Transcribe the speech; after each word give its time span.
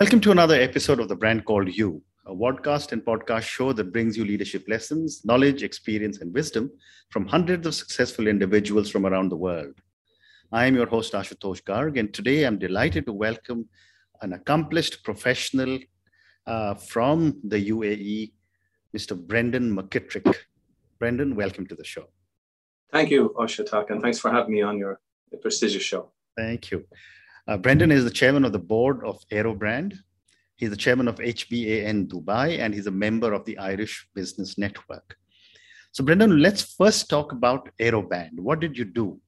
Welcome 0.00 0.20
to 0.20 0.30
another 0.30 0.54
episode 0.54 1.00
of 1.00 1.08
The 1.08 1.16
Brand 1.16 1.44
Called 1.44 1.76
You, 1.76 2.00
a 2.24 2.32
podcast 2.32 2.92
and 2.92 3.04
podcast 3.04 3.42
show 3.42 3.72
that 3.72 3.92
brings 3.92 4.16
you 4.16 4.24
leadership 4.24 4.64
lessons, 4.68 5.24
knowledge, 5.24 5.64
experience, 5.64 6.20
and 6.20 6.32
wisdom 6.32 6.70
from 7.10 7.26
hundreds 7.26 7.66
of 7.66 7.74
successful 7.74 8.28
individuals 8.28 8.88
from 8.90 9.06
around 9.06 9.28
the 9.28 9.36
world. 9.36 9.74
I 10.52 10.66
am 10.66 10.76
your 10.76 10.86
host, 10.86 11.14
Ashutosh 11.14 11.64
Garg, 11.64 11.98
and 11.98 12.14
today 12.14 12.44
I'm 12.44 12.60
delighted 12.60 13.06
to 13.06 13.12
welcome 13.12 13.68
an 14.22 14.34
accomplished 14.34 15.02
professional 15.02 15.80
uh, 16.46 16.74
from 16.74 17.40
the 17.42 17.70
UAE, 17.70 18.30
Mr. 18.96 19.18
Brendan 19.18 19.76
McKittrick. 19.76 20.32
Brendan, 21.00 21.34
welcome 21.34 21.66
to 21.66 21.74
the 21.74 21.84
show. 21.84 22.04
Thank 22.92 23.10
you, 23.10 23.34
Ashutosh, 23.36 23.90
and 23.90 24.00
thanks 24.00 24.20
for 24.20 24.30
having 24.30 24.52
me 24.52 24.62
on 24.62 24.78
your 24.78 25.00
prestigious 25.42 25.82
show. 25.82 26.12
Thank 26.36 26.70
you. 26.70 26.84
Uh, 27.48 27.56
Brendan 27.56 27.90
is 27.90 28.04
the 28.04 28.10
chairman 28.10 28.44
of 28.44 28.52
the 28.52 28.58
board 28.58 29.02
of 29.06 29.26
Aeroband. 29.32 29.94
He's 30.56 30.68
the 30.68 30.76
chairman 30.76 31.08
of 31.08 31.16
HBAN 31.16 32.06
Dubai, 32.06 32.58
and 32.58 32.74
he's 32.74 32.86
a 32.86 32.90
member 32.90 33.32
of 33.32 33.46
the 33.46 33.56
Irish 33.56 34.06
Business 34.14 34.58
Network. 34.58 35.16
So, 35.92 36.04
Brendan, 36.04 36.42
let's 36.42 36.74
first 36.74 37.08
talk 37.08 37.32
about 37.32 37.70
Aeroband. 37.80 38.38
What 38.38 38.60
did 38.60 38.76
you 38.76 38.84
do? 38.84 39.18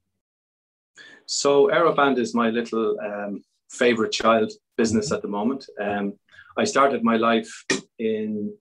So, 1.25 1.69
Aeroband 1.69 2.19
is 2.19 2.35
my 2.35 2.51
little 2.51 3.01
um, 3.01 3.43
favorite 3.71 4.13
child 4.13 4.53
business 4.77 5.13
at 5.13 5.23
the 5.23 5.29
moment. 5.29 5.65
Um, 5.81 6.13
I 6.59 6.65
started 6.65 7.03
my 7.03 7.17
life 7.17 7.65
in 7.99 8.53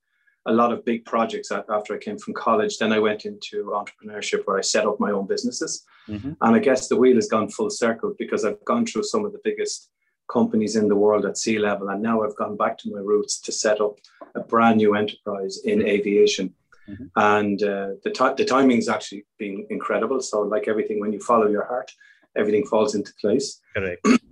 a 0.45 0.53
lot 0.53 0.71
of 0.71 0.85
big 0.85 1.05
projects 1.05 1.52
after 1.52 1.93
I 1.93 1.98
came 1.98 2.17
from 2.17 2.34
college. 2.34 2.77
Then 2.77 2.93
I 2.93 2.99
went 2.99 3.25
into 3.25 3.66
entrepreneurship 3.66 4.45
where 4.45 4.57
I 4.57 4.61
set 4.61 4.85
up 4.85 4.99
my 4.99 5.11
own 5.11 5.27
businesses. 5.27 5.85
Mm-hmm. 6.07 6.34
And 6.41 6.55
I 6.55 6.59
guess 6.59 6.88
the 6.88 6.97
wheel 6.97 7.16
has 7.16 7.27
gone 7.27 7.50
full 7.50 7.69
circle 7.69 8.16
because 8.17 8.45
I've 8.45 8.64
gone 8.66 8.86
through 8.86 9.03
some 9.03 9.25
of 9.25 9.31
the 9.31 9.41
biggest 9.44 9.89
companies 10.31 10.75
in 10.75 10.88
the 10.88 10.95
world 10.95 11.25
at 11.25 11.38
C 11.38 11.59
level. 11.59 11.89
And 11.89 12.02
now 12.02 12.23
I've 12.23 12.36
gone 12.36 12.55
back 12.55 12.77
to 12.80 12.91
my 12.91 12.99
roots 12.99 13.39
to 13.41 13.52
set 13.52 13.81
up 13.81 13.97
a 14.36 14.39
brand 14.39 14.77
new 14.77 14.95
enterprise 14.95 15.59
in 15.66 15.86
aviation. 15.86 16.53
Mm-hmm. 16.88 17.05
And 17.16 17.61
uh, 17.61 17.89
the, 18.03 18.11
t- 18.11 18.33
the 18.38 18.45
timing's 18.45 18.89
actually 18.89 19.25
been 19.38 19.67
incredible. 19.69 20.21
So, 20.21 20.42
like 20.42 20.67
everything, 20.67 20.99
when 20.99 21.14
you 21.14 21.19
follow 21.19 21.47
your 21.47 21.66
heart, 21.66 21.92
everything 22.36 22.66
falls 22.66 22.95
into 22.95 23.14
place. 23.21 23.59
Correct. 23.75 24.08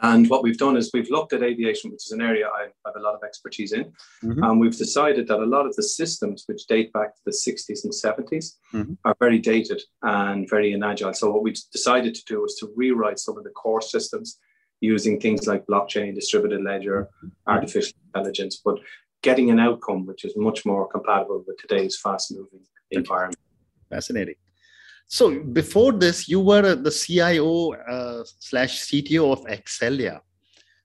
And 0.00 0.28
what 0.30 0.42
we've 0.42 0.58
done 0.58 0.76
is 0.76 0.90
we've 0.94 1.10
looked 1.10 1.32
at 1.32 1.42
aviation, 1.42 1.90
which 1.90 2.06
is 2.06 2.12
an 2.12 2.20
area 2.20 2.46
I 2.46 2.68
have 2.86 2.96
a 2.96 3.00
lot 3.00 3.14
of 3.14 3.24
expertise 3.24 3.72
in. 3.72 3.84
Mm-hmm. 4.22 4.44
And 4.44 4.60
we've 4.60 4.76
decided 4.76 5.26
that 5.26 5.40
a 5.40 5.44
lot 5.44 5.66
of 5.66 5.74
the 5.74 5.82
systems, 5.82 6.44
which 6.46 6.66
date 6.66 6.92
back 6.92 7.16
to 7.16 7.20
the 7.26 7.32
60s 7.32 7.84
and 7.84 7.92
70s, 7.92 8.54
mm-hmm. 8.72 8.92
are 9.04 9.16
very 9.18 9.38
dated 9.38 9.82
and 10.02 10.48
very 10.48 10.72
inagile. 10.72 11.14
So, 11.14 11.30
what 11.32 11.42
we 11.42 11.54
decided 11.72 12.14
to 12.14 12.24
do 12.26 12.42
was 12.42 12.56
to 12.56 12.72
rewrite 12.76 13.18
some 13.18 13.36
of 13.36 13.44
the 13.44 13.50
core 13.50 13.82
systems 13.82 14.38
using 14.80 15.18
things 15.18 15.48
like 15.48 15.66
blockchain, 15.66 16.14
distributed 16.14 16.62
ledger, 16.62 17.08
mm-hmm. 17.18 17.28
artificial 17.50 17.98
intelligence, 18.06 18.60
but 18.64 18.78
getting 19.22 19.50
an 19.50 19.58
outcome 19.58 20.06
which 20.06 20.24
is 20.24 20.32
much 20.36 20.64
more 20.64 20.86
compatible 20.88 21.42
with 21.46 21.58
today's 21.58 21.98
fast 21.98 22.30
moving 22.30 22.60
environment. 22.92 23.38
Fascinating. 23.90 24.36
So 25.08 25.40
before 25.40 25.92
this, 25.92 26.28
you 26.28 26.38
were 26.38 26.74
the 26.74 26.90
CIO 26.90 27.72
uh, 27.72 28.24
slash 28.40 28.82
CTO 28.86 29.32
of 29.32 29.40
Accelya, 29.46 30.20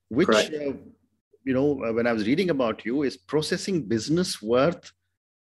which, 0.08 0.28
uh, 0.28 0.72
you 1.44 1.52
know, 1.52 1.84
uh, 1.84 1.92
when 1.92 2.06
I 2.06 2.12
was 2.12 2.26
reading 2.26 2.48
about 2.48 2.86
you, 2.86 3.02
is 3.02 3.18
processing 3.18 3.82
business 3.82 4.40
worth 4.40 4.90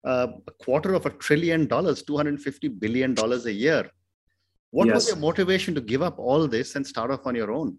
uh, 0.05 0.27
a 0.47 0.51
quarter 0.63 0.93
of 0.93 1.05
a 1.05 1.11
trillion 1.11 1.65
dollars, 1.65 2.03
$250 2.03 2.77
billion 2.77 3.15
a 3.17 3.49
year. 3.49 3.89
What 4.71 4.88
yes. 4.88 4.95
was 4.95 5.07
your 5.07 5.17
motivation 5.17 5.73
to 5.75 5.81
give 5.81 6.01
up 6.01 6.19
all 6.19 6.45
this 6.45 6.75
and 6.75 6.85
start 6.85 7.09
off 7.09 7.25
on 7.25 7.35
your 7.35 7.53
own? 7.53 7.77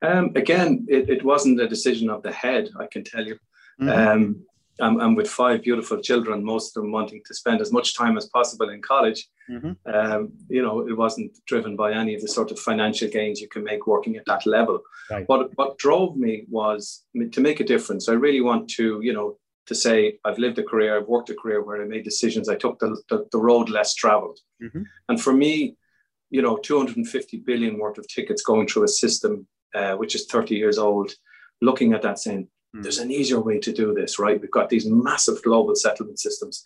Um, 0.00 0.32
again, 0.34 0.86
it, 0.88 1.08
it, 1.10 1.24
wasn't 1.24 1.60
a 1.60 1.68
decision 1.68 2.10
of 2.10 2.22
the 2.22 2.32
head, 2.32 2.70
I 2.80 2.86
can 2.86 3.04
tell 3.04 3.24
you. 3.24 3.36
Mm-hmm. 3.80 3.88
Um, 3.90 4.44
I'm, 4.80 5.00
I'm, 5.00 5.14
with 5.14 5.28
five 5.28 5.62
beautiful 5.62 6.00
children, 6.00 6.44
most 6.44 6.76
of 6.76 6.82
them 6.82 6.92
wanting 6.92 7.22
to 7.26 7.34
spend 7.34 7.60
as 7.60 7.72
much 7.72 7.94
time 7.94 8.16
as 8.16 8.26
possible 8.26 8.70
in 8.70 8.80
college. 8.80 9.28
Mm-hmm. 9.50 9.72
Um, 9.92 10.32
you 10.48 10.62
know, 10.62 10.86
it 10.86 10.96
wasn't 10.96 11.36
driven 11.46 11.76
by 11.76 11.92
any 11.92 12.14
of 12.14 12.22
the 12.22 12.28
sort 12.28 12.50
of 12.50 12.58
financial 12.58 13.08
gains 13.08 13.40
you 13.40 13.48
can 13.48 13.64
make 13.64 13.86
working 13.86 14.16
at 14.16 14.24
that 14.26 14.46
level. 14.46 14.80
Right. 15.10 15.28
What, 15.28 15.50
what 15.56 15.78
drove 15.78 16.16
me 16.16 16.44
was 16.48 17.04
to 17.32 17.40
make 17.40 17.60
a 17.60 17.64
difference. 17.64 18.08
I 18.08 18.14
really 18.14 18.40
want 18.40 18.70
to, 18.70 19.00
you 19.02 19.12
know, 19.12 19.38
to 19.66 19.74
say 19.74 20.18
I've 20.24 20.38
lived 20.38 20.58
a 20.58 20.64
career, 20.64 20.96
I've 20.96 21.08
worked 21.08 21.30
a 21.30 21.34
career 21.34 21.62
where 21.62 21.82
I 21.82 21.86
made 21.86 22.04
decisions, 22.04 22.48
I 22.48 22.56
took 22.56 22.78
the, 22.78 23.00
the, 23.08 23.26
the 23.30 23.38
road 23.38 23.68
less 23.68 23.94
traveled. 23.94 24.38
Mm-hmm. 24.62 24.82
And 25.08 25.20
for 25.20 25.32
me, 25.32 25.76
you 26.30 26.42
know, 26.42 26.56
250 26.56 27.38
billion 27.38 27.78
worth 27.78 27.98
of 27.98 28.08
tickets 28.08 28.42
going 28.42 28.66
through 28.66 28.84
a 28.84 28.88
system 28.88 29.46
uh, 29.74 29.94
which 29.94 30.14
is 30.14 30.26
30 30.26 30.54
years 30.54 30.78
old, 30.78 31.12
looking 31.60 31.92
at 31.92 32.02
that 32.02 32.18
saying, 32.18 32.48
Mm. 32.74 32.82
There's 32.82 32.98
an 32.98 33.10
easier 33.10 33.40
way 33.40 33.58
to 33.60 33.72
do 33.72 33.92
this, 33.94 34.18
right? 34.18 34.40
We've 34.40 34.50
got 34.50 34.68
these 34.68 34.86
massive 34.86 35.42
global 35.42 35.74
settlement 35.74 36.18
systems. 36.18 36.64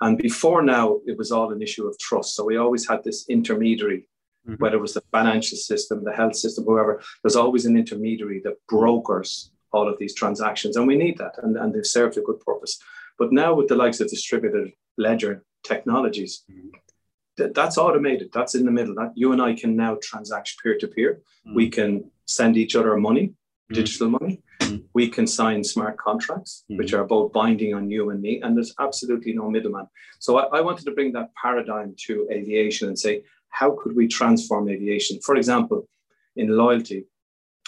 And 0.00 0.16
before 0.16 0.62
now, 0.62 1.00
it 1.06 1.18
was 1.18 1.30
all 1.30 1.52
an 1.52 1.60
issue 1.60 1.86
of 1.86 1.98
trust. 1.98 2.34
So 2.34 2.44
we 2.44 2.56
always 2.56 2.88
had 2.88 3.04
this 3.04 3.28
intermediary, 3.28 4.06
mm-hmm. 4.48 4.54
whether 4.54 4.76
it 4.76 4.80
was 4.80 4.94
the 4.94 5.02
financial 5.12 5.58
system, 5.58 6.04
the 6.04 6.12
health 6.12 6.36
system, 6.36 6.64
whoever, 6.64 7.02
there's 7.22 7.36
always 7.36 7.66
an 7.66 7.76
intermediary 7.76 8.40
that 8.44 8.56
brokers 8.68 9.50
all 9.72 9.88
of 9.88 9.98
these 9.98 10.14
transactions. 10.14 10.76
And 10.76 10.86
we 10.86 10.96
need 10.96 11.18
that. 11.18 11.34
And, 11.42 11.56
and 11.56 11.74
they've 11.74 11.86
served 11.86 12.16
a 12.16 12.22
good 12.22 12.40
purpose. 12.40 12.80
But 13.18 13.32
now 13.32 13.52
with 13.52 13.68
the 13.68 13.76
likes 13.76 14.00
of 14.00 14.08
distributed 14.08 14.72
ledger 14.96 15.44
technologies, 15.64 16.44
mm-hmm. 16.50 16.68
th- 17.36 17.52
that's 17.52 17.76
automated. 17.76 18.30
That's 18.32 18.54
in 18.54 18.64
the 18.64 18.70
middle. 18.70 18.94
That 18.94 19.12
you 19.14 19.32
and 19.32 19.42
I 19.42 19.52
can 19.54 19.76
now 19.76 19.98
transact 20.02 20.56
peer 20.62 20.78
to 20.78 20.88
peer. 20.88 21.20
We 21.54 21.68
can 21.68 22.10
send 22.24 22.56
each 22.56 22.74
other 22.76 22.96
money, 22.96 23.34
mm-hmm. 23.70 23.82
digital 23.82 24.10
money 24.10 24.42
mm. 24.70 24.82
we 24.94 25.08
can 25.08 25.26
sign 25.26 25.62
smart 25.64 25.96
contracts, 25.98 26.64
mm. 26.70 26.78
which 26.78 26.92
are 26.92 27.04
both 27.04 27.32
binding 27.32 27.74
on 27.74 27.90
you 27.90 28.10
and 28.10 28.20
me, 28.20 28.40
and 28.40 28.56
there's 28.56 28.74
absolutely 28.78 29.32
no 29.32 29.50
middleman. 29.50 29.86
So 30.18 30.38
I, 30.38 30.58
I 30.58 30.60
wanted 30.60 30.84
to 30.86 30.92
bring 30.92 31.12
that 31.12 31.30
paradigm 31.34 31.94
to 32.06 32.28
aviation 32.30 32.88
and 32.88 32.98
say, 32.98 33.22
how 33.48 33.76
could 33.80 33.96
we 33.96 34.06
transform 34.06 34.68
aviation? 34.68 35.20
For 35.20 35.36
example, 35.36 35.88
in 36.36 36.56
loyalty, 36.56 37.06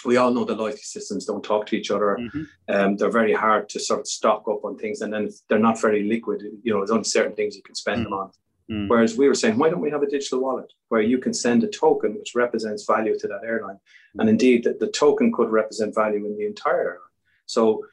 we 0.05 0.17
all 0.17 0.33
know 0.33 0.45
the 0.45 0.55
loyalty 0.55 0.81
systems 0.83 1.25
don't 1.25 1.43
talk 1.43 1.65
to 1.67 1.77
each 1.77 1.91
other. 1.91 2.17
Mm-hmm. 2.19 2.43
Um, 2.69 2.97
they're 2.97 3.09
very 3.09 3.33
hard 3.33 3.69
to 3.69 3.79
sort 3.79 4.01
of 4.01 4.07
stock 4.07 4.47
up 4.49 4.65
on 4.65 4.77
things, 4.77 5.01
and 5.01 5.13
then 5.13 5.29
they're 5.49 5.59
not 5.59 5.79
very 5.79 6.03
liquid. 6.03 6.41
You 6.63 6.73
know, 6.73 6.79
there's 6.79 6.91
only 6.91 7.03
certain 7.05 7.35
things 7.35 7.55
you 7.55 7.63
can 7.63 7.75
spend 7.75 8.01
mm-hmm. 8.01 8.11
them 8.11 8.19
on. 8.19 8.31
Mm. 8.73 8.89
Whereas 8.89 9.17
we 9.17 9.27
were 9.27 9.35
saying, 9.35 9.57
why 9.57 9.69
don't 9.69 9.81
we 9.81 9.91
have 9.91 10.01
a 10.01 10.09
digital 10.09 10.39
wallet 10.39 10.71
where 10.89 11.01
you 11.01 11.19
can 11.19 11.33
send 11.33 11.63
a 11.63 11.67
token 11.67 12.15
which 12.15 12.33
represents 12.33 12.85
value 12.85 13.17
to 13.19 13.27
that 13.27 13.41
airline? 13.45 13.79
And 14.17 14.29
indeed, 14.29 14.63
the, 14.63 14.73
the 14.73 14.87
token 14.87 15.31
could 15.31 15.49
represent 15.49 15.93
value 15.93 16.25
in 16.25 16.37
the 16.37 16.45
entire 16.45 16.81
airline. 16.81 17.13
So, 17.45 17.85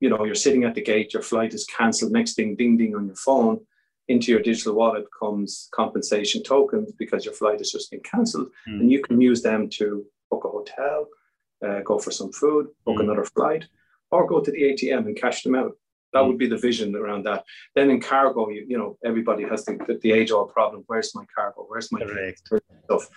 you 0.00 0.10
know, 0.10 0.24
you're 0.24 0.34
sitting 0.34 0.64
at 0.64 0.74
the 0.74 0.82
gate, 0.82 1.14
your 1.14 1.22
flight 1.22 1.54
is 1.54 1.64
cancelled. 1.64 2.12
Next 2.12 2.34
thing, 2.34 2.54
ding 2.56 2.76
ding 2.76 2.94
on 2.94 3.06
your 3.06 3.16
phone, 3.16 3.60
into 4.08 4.30
your 4.30 4.40
digital 4.40 4.74
wallet 4.74 5.06
comes 5.18 5.68
compensation 5.72 6.42
tokens 6.42 6.92
because 6.92 7.24
your 7.24 7.34
flight 7.34 7.58
has 7.58 7.72
just 7.72 7.90
been 7.90 8.00
cancelled. 8.00 8.48
Mm. 8.68 8.80
And 8.80 8.92
you 8.92 9.02
can 9.02 9.20
use 9.20 9.42
them 9.42 9.68
to 9.70 10.04
book 10.30 10.44
a 10.44 10.48
hotel, 10.48 11.08
uh, 11.66 11.80
go 11.80 11.98
for 11.98 12.10
some 12.10 12.32
food, 12.32 12.68
book 12.84 12.98
mm. 12.98 13.04
another 13.04 13.24
flight, 13.24 13.64
or 14.10 14.26
go 14.26 14.40
to 14.40 14.50
the 14.50 14.62
ATM 14.62 15.06
and 15.06 15.16
cash 15.16 15.42
them 15.42 15.54
out. 15.54 15.76
That 16.12 16.24
would 16.24 16.38
be 16.38 16.46
the 16.46 16.56
vision 16.56 16.94
around 16.96 17.24
that. 17.26 17.44
Then 17.74 17.90
in 17.90 18.00
cargo, 18.00 18.48
you, 18.48 18.64
you 18.68 18.78
know, 18.78 18.96
everybody 19.04 19.44
has 19.44 19.64
the, 19.64 19.98
the 20.02 20.12
age 20.12 20.30
old 20.30 20.52
problem. 20.52 20.84
Where's 20.86 21.14
my 21.14 21.24
cargo? 21.34 21.66
Where's 21.68 21.92
my 21.92 22.00
stuff? 22.84 23.08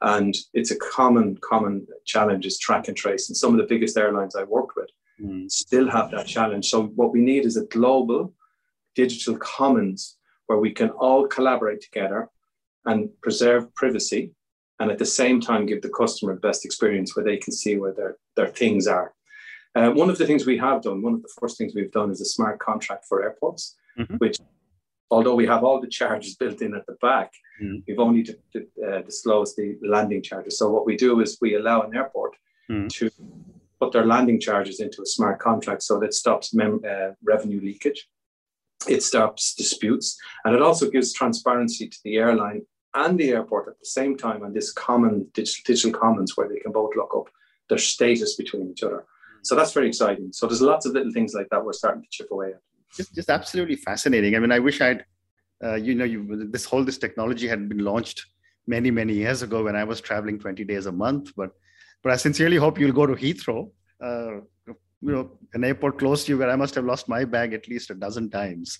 And 0.00 0.34
it's 0.54 0.70
a 0.70 0.76
common, 0.76 1.38
common 1.40 1.86
challenge 2.04 2.46
is 2.46 2.58
track 2.58 2.88
and 2.88 2.96
trace. 2.96 3.28
And 3.28 3.36
some 3.36 3.52
of 3.52 3.58
the 3.58 3.66
biggest 3.66 3.96
airlines 3.96 4.36
I 4.36 4.44
worked 4.44 4.76
with 4.76 4.90
mm. 5.20 5.50
still 5.50 5.90
have 5.90 6.10
that 6.12 6.26
challenge. 6.26 6.68
So 6.68 6.86
what 6.86 7.12
we 7.12 7.20
need 7.20 7.44
is 7.44 7.56
a 7.56 7.66
global 7.66 8.32
digital 8.94 9.36
commons 9.38 10.16
where 10.46 10.58
we 10.58 10.72
can 10.72 10.90
all 10.90 11.26
collaborate 11.26 11.80
together 11.80 12.28
and 12.84 13.10
preserve 13.22 13.72
privacy 13.74 14.32
and 14.80 14.90
at 14.90 14.98
the 14.98 15.06
same 15.06 15.40
time 15.40 15.66
give 15.66 15.82
the 15.82 15.90
customer 15.90 16.34
the 16.34 16.40
best 16.40 16.64
experience 16.64 17.14
where 17.14 17.24
they 17.24 17.36
can 17.36 17.52
see 17.52 17.76
where 17.76 17.92
their, 17.92 18.16
their 18.36 18.46
things 18.46 18.86
are. 18.86 19.12
Uh, 19.74 19.90
one 19.90 20.10
of 20.10 20.18
the 20.18 20.26
things 20.26 20.46
we 20.46 20.58
have 20.58 20.82
done, 20.82 21.02
one 21.02 21.14
of 21.14 21.22
the 21.22 21.32
first 21.40 21.58
things 21.58 21.74
we've 21.74 21.92
done 21.92 22.10
is 22.10 22.20
a 22.20 22.24
smart 22.24 22.58
contract 22.58 23.04
for 23.08 23.22
airports, 23.22 23.76
mm-hmm. 23.98 24.16
which, 24.16 24.38
although 25.10 25.34
we 25.34 25.46
have 25.46 25.64
all 25.64 25.80
the 25.80 25.88
charges 25.88 26.36
built 26.40 26.62
in 26.62 26.74
at 26.74 26.86
the 26.86 26.96
back, 27.00 27.32
mm-hmm. 27.62 27.78
we've 27.86 27.98
only 27.98 28.22
to, 28.22 28.38
to, 28.52 28.66
uh, 28.86 29.02
disclosed 29.02 29.56
the 29.56 29.76
landing 29.82 30.22
charges. 30.22 30.58
So 30.58 30.70
what 30.70 30.86
we 30.86 30.96
do 30.96 31.20
is 31.20 31.38
we 31.40 31.56
allow 31.56 31.82
an 31.82 31.94
airport 31.94 32.36
mm-hmm. 32.70 32.88
to 32.88 33.10
put 33.80 33.92
their 33.92 34.06
landing 34.06 34.40
charges 34.40 34.80
into 34.80 35.02
a 35.02 35.06
smart 35.06 35.38
contract 35.38 35.82
so 35.82 36.00
that 36.00 36.14
stops 36.14 36.52
mem- 36.52 36.80
uh, 36.88 37.10
revenue 37.22 37.60
leakage. 37.60 38.08
It 38.88 39.02
stops 39.02 39.54
disputes, 39.54 40.16
and 40.44 40.54
it 40.54 40.62
also 40.62 40.88
gives 40.88 41.12
transparency 41.12 41.88
to 41.88 41.98
the 42.04 42.16
airline 42.16 42.62
and 42.94 43.18
the 43.18 43.30
airport 43.30 43.68
at 43.68 43.78
the 43.78 43.86
same 43.86 44.16
time 44.16 44.42
on 44.42 44.52
this 44.52 44.72
common 44.72 45.26
digital, 45.34 45.62
digital 45.66 45.98
commons 45.98 46.36
where 46.36 46.48
they 46.48 46.58
can 46.58 46.72
both 46.72 46.96
look 46.96 47.12
up 47.16 47.28
their 47.68 47.78
status 47.78 48.36
between 48.36 48.70
each 48.70 48.82
other. 48.82 49.04
So 49.42 49.54
that's 49.54 49.72
very 49.72 49.88
exciting. 49.88 50.32
So 50.32 50.46
there's 50.46 50.62
lots 50.62 50.86
of 50.86 50.92
little 50.92 51.12
things 51.12 51.34
like 51.34 51.48
that 51.50 51.64
we're 51.64 51.72
starting 51.72 52.02
to 52.02 52.08
chip 52.10 52.28
away 52.30 52.48
at. 52.48 52.60
Just, 52.96 53.14
just 53.14 53.30
absolutely 53.30 53.76
fascinating. 53.76 54.34
I 54.34 54.38
mean, 54.38 54.52
I 54.52 54.58
wish 54.58 54.80
I'd, 54.80 55.04
uh, 55.62 55.74
you 55.74 55.94
know, 55.94 56.04
you, 56.04 56.48
this 56.50 56.64
whole 56.64 56.84
this 56.84 56.98
technology 56.98 57.46
had 57.46 57.68
been 57.68 57.78
launched 57.78 58.24
many 58.66 58.90
many 58.90 59.14
years 59.14 59.42
ago 59.42 59.64
when 59.64 59.76
I 59.76 59.84
was 59.84 60.00
traveling 60.00 60.38
20 60.38 60.64
days 60.64 60.86
a 60.86 60.92
month. 60.92 61.32
But, 61.36 61.50
but 62.02 62.12
I 62.12 62.16
sincerely 62.16 62.56
hope 62.56 62.78
you'll 62.78 62.92
go 62.92 63.06
to 63.06 63.14
Heathrow 63.14 63.70
uh, 64.02 64.40
you 65.00 65.12
know 65.12 65.38
an 65.54 65.64
airport 65.64 65.98
close 65.98 66.24
to 66.24 66.32
you 66.32 66.38
where 66.38 66.50
I 66.50 66.56
must 66.56 66.74
have 66.74 66.84
lost 66.84 67.08
my 67.08 67.24
bag 67.24 67.52
at 67.52 67.68
least 67.68 67.90
a 67.90 67.94
dozen 67.94 68.30
times. 68.30 68.78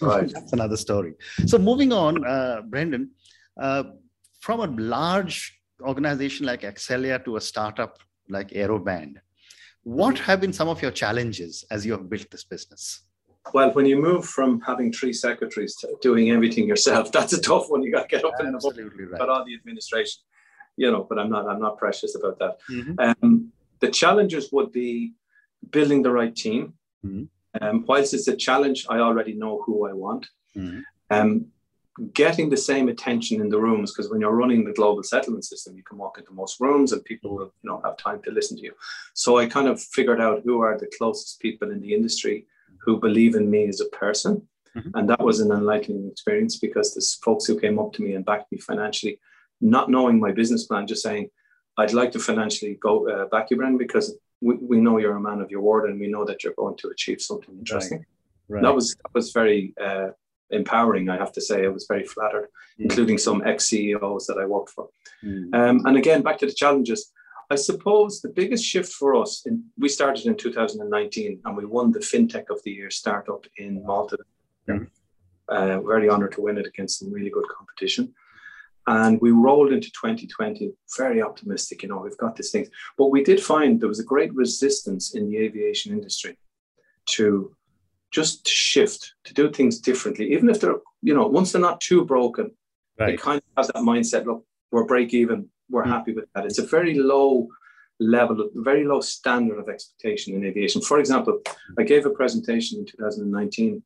Right. 0.00 0.28
That's 0.32 0.52
another 0.52 0.76
story. 0.76 1.14
So 1.46 1.58
moving 1.58 1.92
on, 1.92 2.24
uh, 2.26 2.62
Brendan, 2.66 3.10
uh, 3.60 3.84
from 4.40 4.60
a 4.60 4.66
large 4.80 5.58
organization 5.80 6.46
like 6.46 6.62
Accelya 6.62 7.24
to 7.24 7.36
a 7.36 7.40
startup 7.40 7.98
like 8.28 8.50
Aeroband, 8.50 9.14
what 9.86 10.18
have 10.18 10.40
been 10.40 10.52
some 10.52 10.66
of 10.66 10.82
your 10.82 10.90
challenges 10.90 11.64
as 11.70 11.86
you 11.86 11.92
have 11.92 12.10
built 12.10 12.28
this 12.32 12.42
business? 12.42 13.02
Well, 13.54 13.70
when 13.70 13.86
you 13.86 13.96
move 13.96 14.24
from 14.24 14.60
having 14.62 14.92
three 14.92 15.12
secretaries 15.12 15.76
to 15.76 15.96
doing 16.02 16.32
everything 16.32 16.66
yourself, 16.66 17.12
that's 17.16 17.32
a 17.32 17.40
tough 17.40 17.70
one. 17.70 17.84
You 17.84 17.92
got 17.92 18.08
to 18.08 18.16
get 18.16 18.24
up 18.24 18.34
in 18.40 18.50
the 18.50 18.58
book, 18.58 18.76
right. 18.76 19.16
but 19.16 19.28
all 19.28 19.44
the 19.44 19.54
administration, 19.54 20.22
you 20.76 20.90
know. 20.90 21.06
But 21.08 21.20
I'm 21.20 21.30
not. 21.30 21.46
I'm 21.46 21.60
not 21.60 21.78
precious 21.78 22.16
about 22.16 22.36
that. 22.40 22.58
Mm-hmm. 22.68 22.94
Um, 22.98 23.52
the 23.78 23.88
challenges 23.88 24.50
would 24.50 24.72
be 24.72 25.12
building 25.70 26.02
the 26.02 26.10
right 26.10 26.34
team. 26.34 26.74
Mm-hmm. 27.04 27.24
Um, 27.62 27.84
whilst 27.86 28.12
it's 28.12 28.26
a 28.26 28.34
challenge, 28.34 28.86
I 28.90 28.98
already 28.98 29.34
know 29.34 29.62
who 29.64 29.88
I 29.88 29.92
want. 29.92 30.26
Mm-hmm. 30.56 30.80
Um, 31.10 31.46
getting 32.12 32.50
the 32.50 32.56
same 32.56 32.88
attention 32.88 33.40
in 33.40 33.48
the 33.48 33.58
rooms 33.58 33.92
because 33.92 34.10
when 34.10 34.20
you're 34.20 34.32
running 34.34 34.64
the 34.64 34.72
global 34.72 35.02
settlement 35.02 35.44
system, 35.44 35.76
you 35.76 35.82
can 35.82 35.98
walk 35.98 36.18
into 36.18 36.32
most 36.32 36.60
rooms 36.60 36.92
and 36.92 37.04
people 37.04 37.34
will 37.34 37.52
you 37.62 37.70
know 37.70 37.80
have 37.84 37.96
time 37.96 38.20
to 38.22 38.30
listen 38.30 38.56
to 38.56 38.62
you. 38.62 38.74
So 39.14 39.38
I 39.38 39.46
kind 39.46 39.68
of 39.68 39.80
figured 39.80 40.20
out 40.20 40.42
who 40.44 40.60
are 40.60 40.78
the 40.78 40.90
closest 40.98 41.40
people 41.40 41.70
in 41.70 41.80
the 41.80 41.94
industry 41.94 42.46
who 42.80 43.00
believe 43.00 43.34
in 43.34 43.50
me 43.50 43.68
as 43.68 43.80
a 43.80 43.96
person. 43.96 44.46
Mm-hmm. 44.76 44.90
And 44.94 45.08
that 45.08 45.20
was 45.20 45.40
an 45.40 45.50
enlightening 45.50 46.08
experience 46.10 46.58
because 46.58 46.94
there's 46.94 47.14
folks 47.14 47.46
who 47.46 47.58
came 47.58 47.78
up 47.78 47.92
to 47.94 48.02
me 48.02 48.14
and 48.14 48.24
backed 48.24 48.52
me 48.52 48.58
financially, 48.58 49.18
not 49.60 49.90
knowing 49.90 50.20
my 50.20 50.32
business 50.32 50.64
plan, 50.64 50.86
just 50.86 51.02
saying, 51.02 51.30
I'd 51.78 51.94
like 51.94 52.12
to 52.12 52.18
financially 52.18 52.74
go 52.80 53.08
uh, 53.08 53.24
back 53.26 53.50
you, 53.50 53.56
Brendan, 53.56 53.78
because 53.78 54.14
we, 54.40 54.56
we 54.56 54.80
know 54.80 54.98
you're 54.98 55.16
a 55.16 55.20
man 55.20 55.40
of 55.40 55.50
your 55.50 55.62
word 55.62 55.88
and 55.88 55.98
we 55.98 56.08
know 56.08 56.24
that 56.26 56.44
you're 56.44 56.54
going 56.54 56.76
to 56.78 56.88
achieve 56.88 57.20
something 57.20 57.56
interesting. 57.58 57.98
Right. 57.98 58.06
Right. 58.48 58.62
That 58.62 58.74
was 58.74 58.94
that 58.94 59.12
was 59.12 59.32
very 59.32 59.74
uh, 59.80 60.10
empowering, 60.50 61.08
I 61.08 61.16
have 61.16 61.32
to 61.32 61.40
say. 61.40 61.64
I 61.64 61.68
was 61.68 61.86
very 61.88 62.04
flattered, 62.04 62.48
mm. 62.78 62.84
including 62.84 63.18
some 63.18 63.46
ex 63.46 63.66
CEOs 63.66 64.26
that 64.26 64.38
I 64.38 64.46
worked 64.46 64.70
for. 64.70 64.88
Mm. 65.24 65.54
Um, 65.54 65.86
and 65.86 65.96
again, 65.96 66.22
back 66.22 66.38
to 66.38 66.46
the 66.46 66.52
challenges. 66.52 67.12
I 67.48 67.54
suppose 67.54 68.20
the 68.20 68.28
biggest 68.28 68.64
shift 68.64 68.92
for 68.92 69.14
us, 69.14 69.42
in, 69.46 69.64
we 69.78 69.88
started 69.88 70.26
in 70.26 70.36
2019 70.36 71.40
and 71.44 71.56
we 71.56 71.64
won 71.64 71.92
the 71.92 72.00
FinTech 72.00 72.50
of 72.50 72.60
the 72.64 72.72
Year 72.72 72.90
startup 72.90 73.46
in 73.56 73.84
Malta. 73.84 74.18
Mm. 74.68 74.88
Uh, 75.48 75.80
very 75.82 76.08
honored 76.08 76.32
to 76.32 76.40
win 76.40 76.58
it 76.58 76.66
against 76.66 76.98
some 76.98 77.12
really 77.12 77.30
good 77.30 77.46
competition. 77.56 78.12
And 78.88 79.20
we 79.20 79.30
rolled 79.30 79.72
into 79.72 79.90
2020 79.92 80.72
very 80.96 81.20
optimistic, 81.22 81.82
you 81.82 81.88
know, 81.88 81.98
we've 81.98 82.16
got 82.18 82.36
these 82.36 82.50
things. 82.50 82.68
But 82.96 83.10
we 83.10 83.22
did 83.22 83.42
find 83.42 83.80
there 83.80 83.88
was 83.88 84.00
a 84.00 84.04
great 84.04 84.32
resistance 84.34 85.14
in 85.14 85.28
the 85.28 85.38
aviation 85.38 85.92
industry 85.92 86.38
to 87.06 87.54
just 88.10 88.44
to 88.44 88.50
shift, 88.50 89.14
to 89.24 89.34
do 89.34 89.50
things 89.50 89.78
differently, 89.78 90.32
even 90.32 90.48
if 90.48 90.60
they're, 90.60 90.76
you 91.02 91.14
know, 91.14 91.26
once 91.26 91.52
they're 91.52 91.60
not 91.60 91.80
too 91.80 92.04
broken, 92.04 92.50
right. 92.98 93.14
it 93.14 93.20
kind 93.20 93.38
of 93.38 93.44
has 93.56 93.66
that 93.68 93.82
mindset, 93.82 94.24
look, 94.24 94.44
we're 94.70 94.84
break 94.84 95.14
even, 95.14 95.48
we're 95.70 95.84
mm. 95.84 95.88
happy 95.88 96.12
with 96.12 96.26
that. 96.34 96.46
It's 96.46 96.58
a 96.58 96.66
very 96.66 96.94
low 96.94 97.48
level, 97.98 98.50
very 98.54 98.84
low 98.84 99.00
standard 99.00 99.58
of 99.58 99.68
expectation 99.68 100.34
in 100.34 100.44
aviation. 100.44 100.80
For 100.80 100.98
example, 100.98 101.40
I 101.78 101.82
gave 101.82 102.06
a 102.06 102.10
presentation 102.10 102.78
in 102.78 102.86
2019 102.86 103.82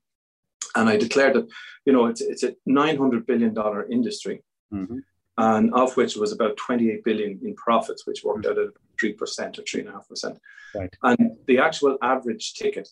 and 0.77 0.89
I 0.89 0.97
declared 0.97 1.35
that, 1.35 1.49
you 1.85 1.93
know, 1.93 2.07
it's, 2.07 2.21
it's 2.21 2.43
a 2.43 2.55
$900 2.69 3.27
billion 3.27 3.55
industry. 3.91 4.43
Mm-hmm. 4.73 4.99
And 5.39 5.73
of 5.73 5.97
which 5.97 6.17
was 6.17 6.33
about 6.33 6.59
28 6.59 7.03
billion 7.03 7.41
in 7.43 7.55
profits, 7.55 8.07
which 8.07 8.23
worked 8.23 8.45
mm-hmm. 8.45 8.59
out 8.59 8.67
at 8.67 8.75
three 9.01 9.15
percent 9.15 9.59
or 9.59 9.63
three 9.63 9.81
and 9.81 9.89
a 9.89 9.93
half 9.93 10.07
percent. 10.07 10.39
Right. 10.75 10.95
And 11.03 11.39
the 11.47 11.59
actual 11.59 11.97
average 12.03 12.55
ticket, 12.55 12.89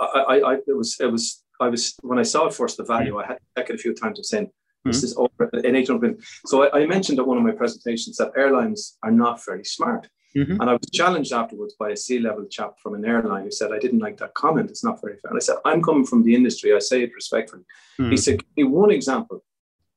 I, 0.00 0.04
I, 0.04 0.36
I, 0.36 0.54
it 0.66 0.76
was, 0.76 0.96
it 1.00 1.10
was, 1.10 1.42
I 1.60 1.68
was 1.68 1.94
when 2.02 2.18
I 2.18 2.22
saw 2.22 2.46
it 2.46 2.54
first 2.54 2.76
the 2.76 2.84
value, 2.84 3.18
I 3.18 3.26
had 3.26 3.34
to 3.34 3.44
check 3.56 3.70
it 3.70 3.74
a 3.74 3.78
few 3.78 3.94
times 3.94 4.18
and 4.18 4.26
saying, 4.26 4.50
this 4.84 4.98
mm-hmm. 4.98 5.04
is 5.06 5.16
over 5.16 5.50
an 5.52 5.76
800 5.76 6.00
billion. 6.00 6.20
So 6.46 6.64
I, 6.64 6.80
I, 6.82 6.86
mentioned 6.86 7.18
at 7.18 7.26
one 7.26 7.36
of 7.36 7.42
my 7.42 7.50
presentations 7.50 8.16
that 8.18 8.32
airlines 8.36 8.96
are 9.02 9.10
not 9.10 9.44
very 9.44 9.64
smart. 9.64 10.08
Mm-hmm. 10.36 10.60
And 10.60 10.70
I 10.70 10.74
was 10.74 10.90
challenged 10.92 11.32
afterwards 11.32 11.74
by 11.78 11.90
a 11.90 11.96
C 11.96 12.18
level 12.18 12.46
chap 12.46 12.78
from 12.82 12.94
an 12.94 13.04
airline 13.04 13.44
who 13.44 13.50
said, 13.50 13.72
I 13.72 13.78
didn't 13.78 14.00
like 14.00 14.18
that 14.18 14.34
comment. 14.34 14.70
It's 14.70 14.84
not 14.84 15.00
very 15.00 15.16
fair. 15.16 15.30
And 15.30 15.38
I 15.38 15.40
said, 15.40 15.56
I'm 15.64 15.82
coming 15.82 16.04
from 16.04 16.22
the 16.22 16.34
industry. 16.34 16.74
I 16.74 16.78
say 16.78 17.02
it 17.02 17.14
respectfully. 17.14 17.64
Mm-hmm. 17.98 18.10
He 18.10 18.16
said, 18.16 18.38
Give 18.38 18.56
me 18.56 18.64
one 18.64 18.90
example 18.90 19.44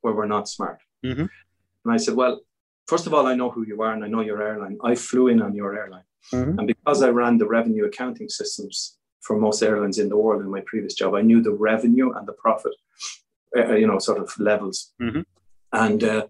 where 0.02 0.14
we're 0.14 0.26
not 0.26 0.48
smart. 0.48 0.80
Mm-hmm. 1.06 1.26
And 1.86 1.94
I 1.94 1.98
said, 1.98 2.16
Well, 2.16 2.42
first 2.88 3.08
of 3.08 3.14
all, 3.14 3.28
I 3.28 3.36
know 3.36 3.52
who 3.52 3.66
you 3.66 3.82
are 3.82 3.94
and 3.94 4.04
I 4.04 4.08
know 4.08 4.22
your 4.22 4.42
airline. 4.42 4.78
I 4.84 4.96
flew 4.96 5.28
in 5.28 5.42
on 5.42 5.54
your 5.54 5.78
airline. 5.78 6.04
Mm-hmm. 6.34 6.60
And 6.60 6.68
because 6.68 7.04
I 7.04 7.10
ran 7.10 7.38
the 7.38 7.48
revenue 7.48 7.86
accounting 7.86 8.30
systems 8.30 8.98
for 9.22 9.38
most 9.38 9.62
airlines 9.62 10.00
in 10.00 10.10
the 10.10 10.18
world 10.18 10.42
in 10.42 10.50
my 10.50 10.62
previous 10.66 10.94
job, 10.94 11.14
I 11.16 11.22
knew 11.22 11.42
the 11.42 11.54
revenue 11.54 12.12
and 12.14 12.28
the 12.28 12.34
profit 12.34 12.74
uh, 13.56 13.68
uh, 13.68 13.76
you 13.76 13.88
know, 13.88 14.00
sort 14.00 14.20
of 14.20 14.38
levels. 14.40 14.94
Mm-hmm. 15.02 15.22
And 15.74 16.04
uh, 16.04 16.28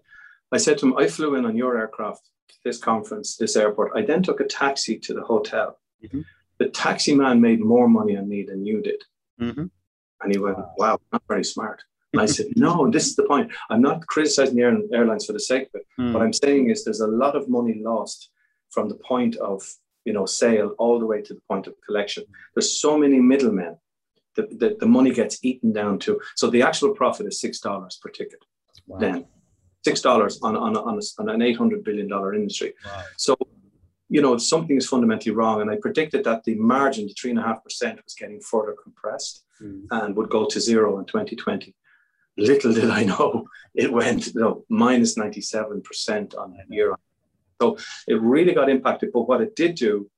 I 0.50 0.56
said 0.56 0.78
to 0.78 0.86
him, 0.86 0.98
I 0.98 1.06
flew 1.06 1.36
in 1.36 1.46
on 1.46 1.56
your 1.56 1.78
aircraft 1.78 2.28
to 2.48 2.54
this 2.64 2.78
conference, 2.78 3.36
this 3.36 3.54
airport. 3.56 3.92
I 3.94 4.02
then 4.02 4.22
took 4.22 4.40
a 4.40 4.44
taxi 4.44 4.98
to 4.98 5.14
the 5.14 5.22
hotel. 5.22 5.78
Mm-hmm. 6.04 6.22
The 6.58 6.68
taxi 6.68 7.14
man 7.14 7.40
made 7.40 7.60
more 7.60 7.88
money 7.88 8.16
on 8.16 8.28
me 8.28 8.44
than 8.44 8.66
you 8.66 8.82
did. 8.82 9.02
Mm-hmm. 9.40 9.66
And 10.20 10.32
he 10.32 10.38
went, 10.38 10.58
wow, 10.76 10.98
not 11.12 11.22
very 11.28 11.44
smart. 11.44 11.82
And 12.12 12.20
I 12.26 12.26
said, 12.26 12.46
no, 12.56 12.90
this 12.90 13.06
is 13.06 13.14
the 13.14 13.24
point. 13.24 13.52
I'm 13.70 13.82
not 13.82 14.06
criticizing 14.06 14.56
the 14.56 14.88
airlines 14.92 15.26
for 15.26 15.32
the 15.32 15.40
sake 15.40 15.68
of 15.74 15.80
it. 15.80 15.86
Mm. 16.00 16.12
What 16.12 16.22
I'm 16.22 16.32
saying 16.32 16.70
is 16.70 16.84
there's 16.84 17.00
a 17.00 17.06
lot 17.06 17.36
of 17.36 17.48
money 17.48 17.80
lost 17.84 18.30
from 18.70 18.88
the 18.88 18.96
point 18.96 19.36
of 19.36 19.62
you 20.04 20.12
know 20.12 20.26
sale 20.26 20.74
all 20.78 20.98
the 20.98 21.06
way 21.06 21.22
to 21.22 21.34
the 21.34 21.40
point 21.48 21.66
of 21.66 21.74
collection. 21.86 22.24
There's 22.54 22.80
so 22.80 22.98
many 22.98 23.20
middlemen 23.20 23.76
that, 24.36 24.58
the, 24.58 24.76
the 24.78 24.86
money 24.86 25.12
gets 25.12 25.38
eaten 25.42 25.72
down 25.72 25.98
to. 26.00 26.20
So 26.36 26.50
the 26.50 26.62
actual 26.62 26.94
profit 26.94 27.26
is 27.26 27.40
six 27.40 27.60
dollars 27.60 27.98
per 28.02 28.10
ticket. 28.10 28.44
Wow. 28.86 28.98
Then 28.98 29.26
six 29.84 30.00
dollars 30.00 30.38
on 30.42 30.56
on, 30.56 30.76
on, 30.76 30.98
a, 30.98 31.22
on, 31.22 31.28
an 31.28 31.42
eight 31.42 31.56
hundred 31.56 31.84
billion 31.84 32.08
dollar 32.08 32.34
industry. 32.34 32.74
Wow. 32.84 33.02
So 33.16 33.36
you 34.08 34.20
know 34.20 34.36
something 34.38 34.76
is 34.76 34.88
fundamentally 34.88 35.34
wrong, 35.34 35.60
and 35.60 35.70
I 35.70 35.76
predicted 35.76 36.24
that 36.24 36.44
the 36.44 36.54
margin, 36.56 37.06
the 37.06 37.14
three 37.14 37.30
and 37.30 37.38
a 37.38 37.42
half 37.42 37.62
percent, 37.62 38.00
was 38.04 38.14
getting 38.14 38.40
further 38.40 38.76
compressed 38.82 39.44
mm. 39.60 39.86
and 39.90 40.16
would 40.16 40.30
go 40.30 40.46
to 40.46 40.60
zero 40.60 40.98
in 40.98 41.04
2020. 41.06 41.74
Little 42.38 42.72
did 42.72 42.90
I 42.90 43.04
know 43.04 43.46
it 43.74 43.92
went 43.92 44.28
you 44.34 44.40
know, 44.40 44.64
minus 44.68 45.16
97% 45.18 46.36
on 46.36 46.56
a 46.56 46.74
year. 46.74 46.94
So 47.62 47.76
it 48.08 48.20
really 48.20 48.54
got 48.54 48.68
impacted. 48.68 49.10
But 49.12 49.28
what 49.28 49.40
it 49.40 49.54
did 49.54 49.76
do 49.76 50.10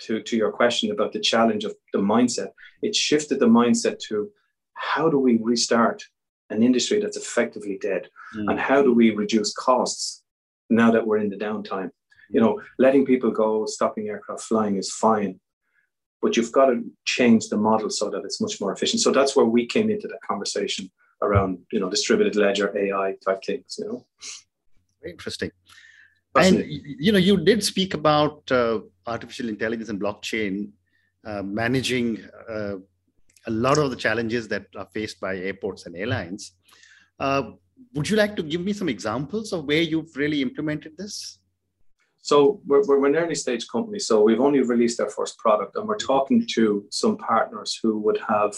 to, 0.00 0.20
to 0.20 0.36
your 0.36 0.50
question 0.50 0.90
about 0.90 1.12
the 1.12 1.20
challenge 1.20 1.64
of 1.64 1.74
the 1.92 2.00
mindset, 2.00 2.48
it 2.82 2.96
shifted 2.96 3.38
the 3.38 3.46
mindset 3.46 4.00
to 4.08 4.28
how 4.74 5.08
do 5.08 5.18
we 5.18 5.38
restart 5.40 6.02
an 6.50 6.62
industry 6.62 7.00
that's 7.00 7.16
effectively 7.16 7.78
dead? 7.80 8.08
Mm. 8.36 8.50
And 8.50 8.60
how 8.60 8.82
do 8.82 8.92
we 8.92 9.10
reduce 9.10 9.52
costs 9.52 10.24
now 10.70 10.90
that 10.90 11.06
we're 11.06 11.18
in 11.18 11.30
the 11.30 11.36
downtime? 11.36 11.90
You 12.30 12.40
know, 12.40 12.60
letting 12.78 13.06
people 13.06 13.30
go, 13.30 13.64
stopping 13.66 14.08
aircraft 14.08 14.42
flying 14.42 14.76
is 14.76 14.90
fine, 14.90 15.38
but 16.20 16.36
you've 16.36 16.52
got 16.52 16.66
to 16.66 16.82
change 17.04 17.48
the 17.48 17.56
model 17.56 17.90
so 17.90 18.10
that 18.10 18.24
it's 18.24 18.40
much 18.40 18.60
more 18.60 18.72
efficient. 18.72 19.02
So 19.02 19.12
that's 19.12 19.36
where 19.36 19.46
we 19.46 19.66
came 19.66 19.88
into 19.88 20.08
that 20.08 20.22
conversation 20.28 20.90
around, 21.22 21.58
you 21.72 21.80
know, 21.80 21.88
distributed 21.88 22.34
ledger, 22.36 22.76
AI 22.76 23.14
type 23.24 23.42
things, 23.44 23.76
you 23.78 23.86
know. 23.86 24.06
Very 25.00 25.12
interesting. 25.12 25.52
And 26.36 26.64
you 26.68 27.12
know, 27.12 27.18
you 27.18 27.36
did 27.36 27.64
speak 27.64 27.94
about 27.94 28.50
uh, 28.50 28.80
artificial 29.06 29.48
intelligence 29.48 29.88
and 29.88 30.00
blockchain 30.00 30.70
uh, 31.26 31.42
managing 31.42 32.24
uh, 32.48 32.76
a 33.46 33.50
lot 33.50 33.78
of 33.78 33.90
the 33.90 33.96
challenges 33.96 34.46
that 34.48 34.66
are 34.76 34.88
faced 34.92 35.20
by 35.20 35.36
airports 35.36 35.86
and 35.86 35.96
airlines. 35.96 36.52
Uh, 37.18 37.50
would 37.94 38.08
you 38.08 38.16
like 38.16 38.36
to 38.36 38.42
give 38.42 38.60
me 38.60 38.72
some 38.72 38.88
examples 38.88 39.52
of 39.52 39.64
where 39.64 39.82
you've 39.82 40.16
really 40.16 40.42
implemented 40.42 40.96
this? 40.96 41.38
So 42.20 42.60
we're, 42.66 42.84
we're 42.84 43.06
an 43.06 43.16
early 43.16 43.34
stage 43.34 43.66
company, 43.68 43.98
so 43.98 44.22
we've 44.22 44.40
only 44.40 44.60
released 44.60 45.00
our 45.00 45.08
first 45.08 45.38
product, 45.38 45.76
and 45.76 45.88
we're 45.88 45.96
talking 45.96 46.46
to 46.54 46.84
some 46.90 47.16
partners 47.16 47.78
who 47.82 47.98
would 48.00 48.20
have 48.28 48.54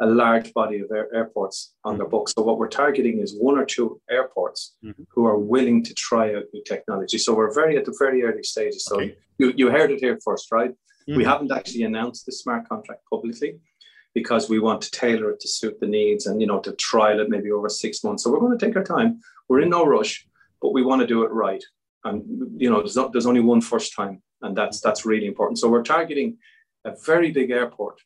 a 0.00 0.06
large 0.06 0.52
body 0.54 0.78
of 0.78 0.90
air, 0.90 1.08
airports 1.14 1.74
on 1.84 1.92
mm-hmm. 1.92 1.98
their 1.98 2.08
books. 2.08 2.32
So 2.36 2.42
what 2.42 2.58
we're 2.58 2.68
targeting 2.68 3.18
is 3.18 3.34
one 3.36 3.58
or 3.58 3.64
two 3.64 4.00
airports 4.10 4.76
mm-hmm. 4.84 5.02
who 5.10 5.26
are 5.26 5.38
willing 5.38 5.82
to 5.84 5.94
try 5.94 6.34
out 6.34 6.44
new 6.52 6.62
technology. 6.64 7.18
So 7.18 7.34
we're 7.34 7.52
very 7.52 7.76
at 7.76 7.84
the 7.84 7.96
very 7.98 8.22
early 8.22 8.42
stages. 8.42 8.84
So 8.84 8.96
okay. 8.96 9.16
you, 9.38 9.52
you 9.56 9.70
heard 9.70 9.90
it 9.90 10.00
here 10.00 10.18
first, 10.24 10.52
right? 10.52 10.70
Mm-hmm. 10.70 11.16
We 11.16 11.24
haven't 11.24 11.52
actually 11.52 11.82
announced 11.82 12.26
the 12.26 12.32
smart 12.32 12.68
contract 12.68 13.02
publicly 13.10 13.58
because 14.14 14.48
we 14.48 14.58
want 14.58 14.82
to 14.82 14.90
tailor 14.90 15.30
it 15.30 15.40
to 15.40 15.48
suit 15.48 15.78
the 15.80 15.86
needs 15.86 16.26
and 16.26 16.40
you 16.40 16.46
know 16.46 16.60
to 16.60 16.72
trial 16.72 17.20
it 17.20 17.28
maybe 17.28 17.50
over 17.50 17.68
six 17.68 18.02
months. 18.04 18.22
So 18.22 18.30
we're 18.30 18.40
going 18.40 18.58
to 18.58 18.66
take 18.66 18.76
our 18.76 18.84
time. 18.84 19.20
We're 19.48 19.60
in 19.60 19.70
no 19.70 19.86
rush, 19.86 20.26
but 20.60 20.72
we 20.72 20.82
want 20.82 21.00
to 21.00 21.06
do 21.06 21.22
it 21.24 21.30
right. 21.30 21.62
And 22.04 22.60
you 22.60 22.70
know, 22.70 22.78
there's, 22.78 22.96
not, 22.96 23.12
there's 23.12 23.26
only 23.26 23.40
one 23.40 23.60
first 23.60 23.94
time, 23.94 24.22
and 24.42 24.56
that's 24.56 24.80
that's 24.80 25.04
really 25.04 25.26
important. 25.26 25.58
So 25.58 25.68
we're 25.68 25.82
targeting 25.82 26.38
a 26.84 26.94
very 27.04 27.30
big 27.30 27.50
airport 27.50 28.00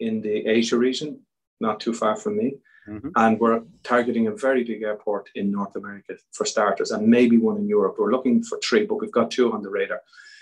in 0.00 0.20
the 0.20 0.46
Asia 0.46 0.76
region, 0.76 1.20
not 1.60 1.80
too 1.80 1.92
far 1.92 2.16
from 2.16 2.36
me. 2.36 2.56
Mm-hmm. 2.88 3.08
And 3.16 3.38
we're 3.38 3.62
targeting 3.82 4.28
a 4.28 4.34
very 4.34 4.64
big 4.64 4.82
airport 4.82 5.28
in 5.34 5.50
North 5.50 5.76
America 5.76 6.14
for 6.32 6.46
starters, 6.46 6.90
and 6.90 7.06
maybe 7.06 7.36
one 7.36 7.58
in 7.58 7.68
Europe. 7.68 7.96
We're 7.98 8.10
looking 8.10 8.42
for 8.42 8.58
three, 8.58 8.86
but 8.86 8.96
we've 8.96 9.12
got 9.12 9.30
two 9.30 9.52
on 9.52 9.62
the 9.62 9.68
radar. 9.68 10.00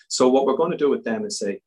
So, 0.08 0.28
what 0.28 0.46
we're 0.46 0.56
going 0.56 0.70
to 0.70 0.76
do 0.76 0.88
with 0.88 1.02
them 1.02 1.24
is 1.24 1.38
say, 1.38 1.60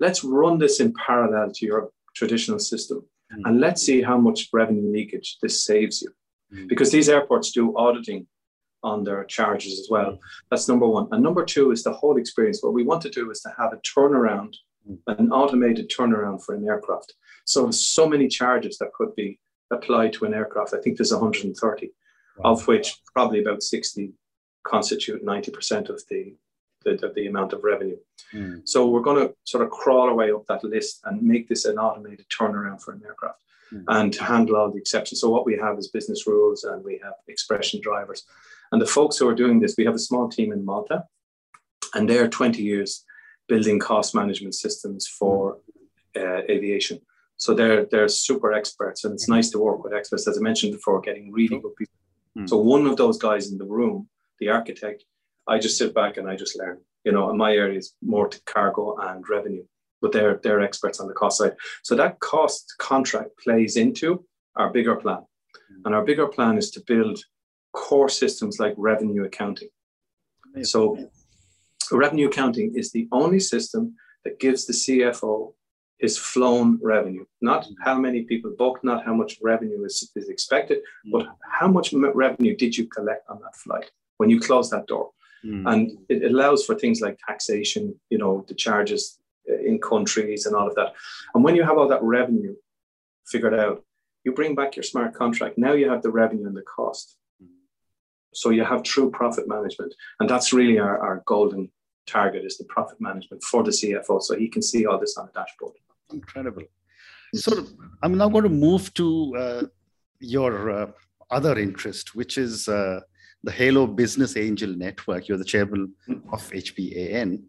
let's 0.00 0.24
run 0.24 0.58
this 0.58 0.80
in 0.80 0.94
parallel 0.94 1.50
to 1.52 1.66
your 1.66 1.90
traditional 2.14 2.58
system 2.58 3.04
mm. 3.32 3.42
and 3.44 3.60
let's 3.60 3.82
see 3.82 4.02
how 4.02 4.18
much 4.18 4.48
revenue 4.52 4.90
leakage 4.90 5.38
this 5.42 5.64
saves 5.64 6.02
you. 6.02 6.10
Mm. 6.54 6.68
Because 6.68 6.90
these 6.90 7.08
airports 7.08 7.52
do 7.52 7.76
auditing 7.76 8.26
on 8.82 9.04
their 9.04 9.24
charges 9.24 9.78
as 9.78 9.88
well. 9.90 10.18
That's 10.50 10.68
number 10.68 10.86
one. 10.86 11.08
And 11.12 11.22
number 11.22 11.44
two 11.44 11.70
is 11.70 11.82
the 11.82 11.92
whole 11.92 12.16
experience. 12.16 12.62
What 12.62 12.72
we 12.72 12.82
want 12.82 13.02
to 13.02 13.10
do 13.10 13.30
is 13.30 13.40
to 13.42 13.54
have 13.56 13.72
a 13.72 13.76
turnaround. 13.76 14.54
An 15.06 15.30
automated 15.30 15.90
turnaround 15.90 16.44
for 16.44 16.54
an 16.54 16.66
aircraft. 16.66 17.14
So 17.44 17.64
there's 17.64 17.86
so 17.86 18.08
many 18.08 18.28
charges 18.28 18.78
that 18.78 18.92
could 18.94 19.14
be 19.14 19.38
applied 19.70 20.12
to 20.14 20.24
an 20.24 20.34
aircraft. 20.34 20.74
I 20.74 20.80
think 20.80 20.98
there's 20.98 21.12
130, 21.12 21.90
wow. 22.38 22.52
of 22.52 22.66
which 22.66 23.00
probably 23.14 23.40
about 23.40 23.62
60 23.62 24.12
constitute 24.64 25.24
90% 25.24 25.88
of 25.88 26.02
the, 26.08 26.34
the, 26.84 27.06
of 27.06 27.14
the 27.14 27.26
amount 27.26 27.52
of 27.52 27.64
revenue. 27.64 27.96
Mm. 28.32 28.68
So 28.68 28.88
we're 28.88 29.00
going 29.00 29.28
to 29.28 29.34
sort 29.44 29.64
of 29.64 29.70
crawl 29.70 30.08
our 30.08 30.14
way 30.14 30.30
up 30.30 30.46
that 30.46 30.64
list 30.64 31.00
and 31.04 31.22
make 31.22 31.48
this 31.48 31.64
an 31.64 31.78
automated 31.78 32.26
turnaround 32.28 32.80
for 32.80 32.92
an 32.92 33.02
aircraft 33.04 33.40
mm. 33.72 33.84
and 33.88 34.12
to 34.12 34.24
handle 34.24 34.56
all 34.56 34.70
the 34.70 34.78
exceptions. 34.78 35.20
So 35.20 35.30
what 35.30 35.46
we 35.46 35.56
have 35.56 35.78
is 35.78 35.88
business 35.88 36.26
rules 36.26 36.64
and 36.64 36.84
we 36.84 37.00
have 37.02 37.14
expression 37.28 37.80
drivers. 37.82 38.24
And 38.70 38.80
the 38.80 38.86
folks 38.86 39.18
who 39.18 39.28
are 39.28 39.34
doing 39.34 39.60
this, 39.60 39.74
we 39.76 39.84
have 39.84 39.94
a 39.94 40.00
small 40.00 40.28
team 40.28 40.52
in 40.52 40.64
Malta 40.64 41.04
and 41.94 42.08
they're 42.08 42.28
20 42.28 42.62
years 42.62 43.04
building 43.52 43.78
cost 43.78 44.14
management 44.14 44.54
systems 44.64 45.02
for 45.18 45.58
uh, 46.16 46.40
aviation. 46.54 46.98
So 47.36 47.48
they're 47.58 47.84
they're 47.90 48.08
super 48.26 48.50
experts, 48.60 49.04
and 49.04 49.12
it's 49.14 49.28
nice 49.36 49.48
to 49.50 49.58
work 49.66 49.80
with 49.82 49.92
experts. 49.98 50.26
As 50.26 50.38
I 50.38 50.42
mentioned 50.50 50.72
before, 50.78 51.06
getting 51.08 51.26
really 51.38 51.58
good 51.64 51.76
people. 51.80 51.98
Mm. 52.38 52.48
So 52.50 52.56
one 52.74 52.84
of 52.90 52.96
those 52.96 53.18
guys 53.28 53.44
in 53.50 53.58
the 53.58 53.70
room, 53.78 53.96
the 54.40 54.48
architect, 54.58 55.04
I 55.52 55.58
just 55.64 55.76
sit 55.76 55.92
back 56.00 56.16
and 56.16 56.26
I 56.30 56.34
just 56.42 56.58
learn. 56.62 56.78
You 57.06 57.12
know, 57.14 57.24
and 57.30 57.38
my 57.46 57.52
area 57.62 57.78
is 57.82 57.88
more 58.14 58.28
to 58.28 58.38
cargo 58.54 58.84
and 59.08 59.28
revenue, 59.36 59.66
but 60.00 60.12
they're 60.12 60.38
they're 60.42 60.66
experts 60.68 60.98
on 61.00 61.08
the 61.08 61.18
cost 61.22 61.36
side. 61.38 61.54
So 61.82 61.92
that 61.96 62.20
cost 62.20 62.62
contract 62.78 63.30
plays 63.44 63.76
into 63.84 64.08
our 64.60 64.70
bigger 64.76 64.96
plan, 65.02 65.22
mm. 65.22 65.82
and 65.84 65.94
our 65.96 66.04
bigger 66.10 66.28
plan 66.36 66.54
is 66.62 66.70
to 66.74 66.80
build 66.92 67.18
core 67.72 68.12
systems 68.22 68.54
like 68.62 68.74
revenue 68.92 69.24
accounting. 69.30 69.72
So 70.74 70.82
revenue 71.90 72.28
accounting 72.28 72.74
is 72.74 72.92
the 72.92 73.08
only 73.12 73.40
system 73.40 73.94
that 74.24 74.38
gives 74.38 74.66
the 74.66 74.72
CFO 74.72 75.52
his 76.02 76.18
flown 76.18 76.80
revenue, 76.82 77.24
not 77.40 77.64
mm. 77.64 77.74
how 77.84 77.96
many 77.96 78.22
people 78.22 78.52
booked, 78.58 78.82
not 78.82 79.04
how 79.04 79.14
much 79.14 79.38
revenue 79.40 79.84
is, 79.84 80.10
is 80.16 80.28
expected, 80.28 80.78
mm. 81.06 81.12
but 81.12 81.26
how 81.48 81.68
much 81.68 81.92
revenue 81.92 82.56
did 82.56 82.76
you 82.76 82.86
collect 82.88 83.28
on 83.30 83.38
that 83.40 83.56
flight 83.56 83.88
when 84.16 84.28
you 84.28 84.40
close 84.40 84.68
that 84.70 84.86
door. 84.88 85.10
Mm. 85.44 85.72
And 85.72 85.98
it 86.08 86.24
allows 86.24 86.64
for 86.64 86.74
things 86.74 87.00
like 87.00 87.18
taxation, 87.26 87.94
you 88.10 88.18
know, 88.18 88.44
the 88.48 88.54
charges 88.54 89.18
uh, 89.48 89.58
in 89.58 89.80
countries 89.80 90.44
and 90.44 90.56
all 90.56 90.66
of 90.66 90.74
that. 90.74 90.92
And 91.34 91.44
when 91.44 91.54
you 91.54 91.62
have 91.62 91.78
all 91.78 91.88
that 91.88 92.02
revenue 92.02 92.54
figured 93.26 93.54
out, 93.54 93.84
you 94.24 94.32
bring 94.32 94.56
back 94.56 94.74
your 94.74 94.82
smart 94.82 95.14
contract. 95.14 95.56
Now 95.56 95.72
you 95.72 95.88
have 95.88 96.02
the 96.02 96.10
revenue 96.10 96.46
and 96.46 96.56
the 96.56 96.62
cost. 96.62 97.16
So 98.32 98.50
you 98.50 98.64
have 98.64 98.82
true 98.82 99.10
profit 99.10 99.48
management. 99.48 99.94
And 100.20 100.28
that's 100.28 100.52
really 100.52 100.78
our, 100.78 100.98
our 100.98 101.22
golden 101.26 101.70
target 102.06 102.44
is 102.44 102.58
the 102.58 102.64
profit 102.64 103.00
management 103.00 103.42
for 103.42 103.62
the 103.62 103.70
CFO. 103.70 104.20
So 104.22 104.36
he 104.36 104.48
can 104.48 104.62
see 104.62 104.86
all 104.86 104.98
this 104.98 105.16
on 105.16 105.28
a 105.28 105.32
dashboard. 105.32 105.74
Incredible. 106.12 106.64
So 107.34 107.66
I'm 108.02 108.16
now 108.16 108.28
going 108.28 108.44
to 108.44 108.50
move 108.50 108.92
to 108.94 109.36
uh, 109.36 109.62
your 110.20 110.70
uh, 110.70 110.86
other 111.30 111.58
interest, 111.58 112.14
which 112.14 112.36
is 112.36 112.68
uh, 112.68 113.00
the 113.42 113.52
Halo 113.52 113.86
Business 113.86 114.36
Angel 114.36 114.70
Network. 114.76 115.28
You're 115.28 115.38
the 115.38 115.44
chairman 115.44 115.94
of 116.32 116.42
HBAN. 116.50 117.42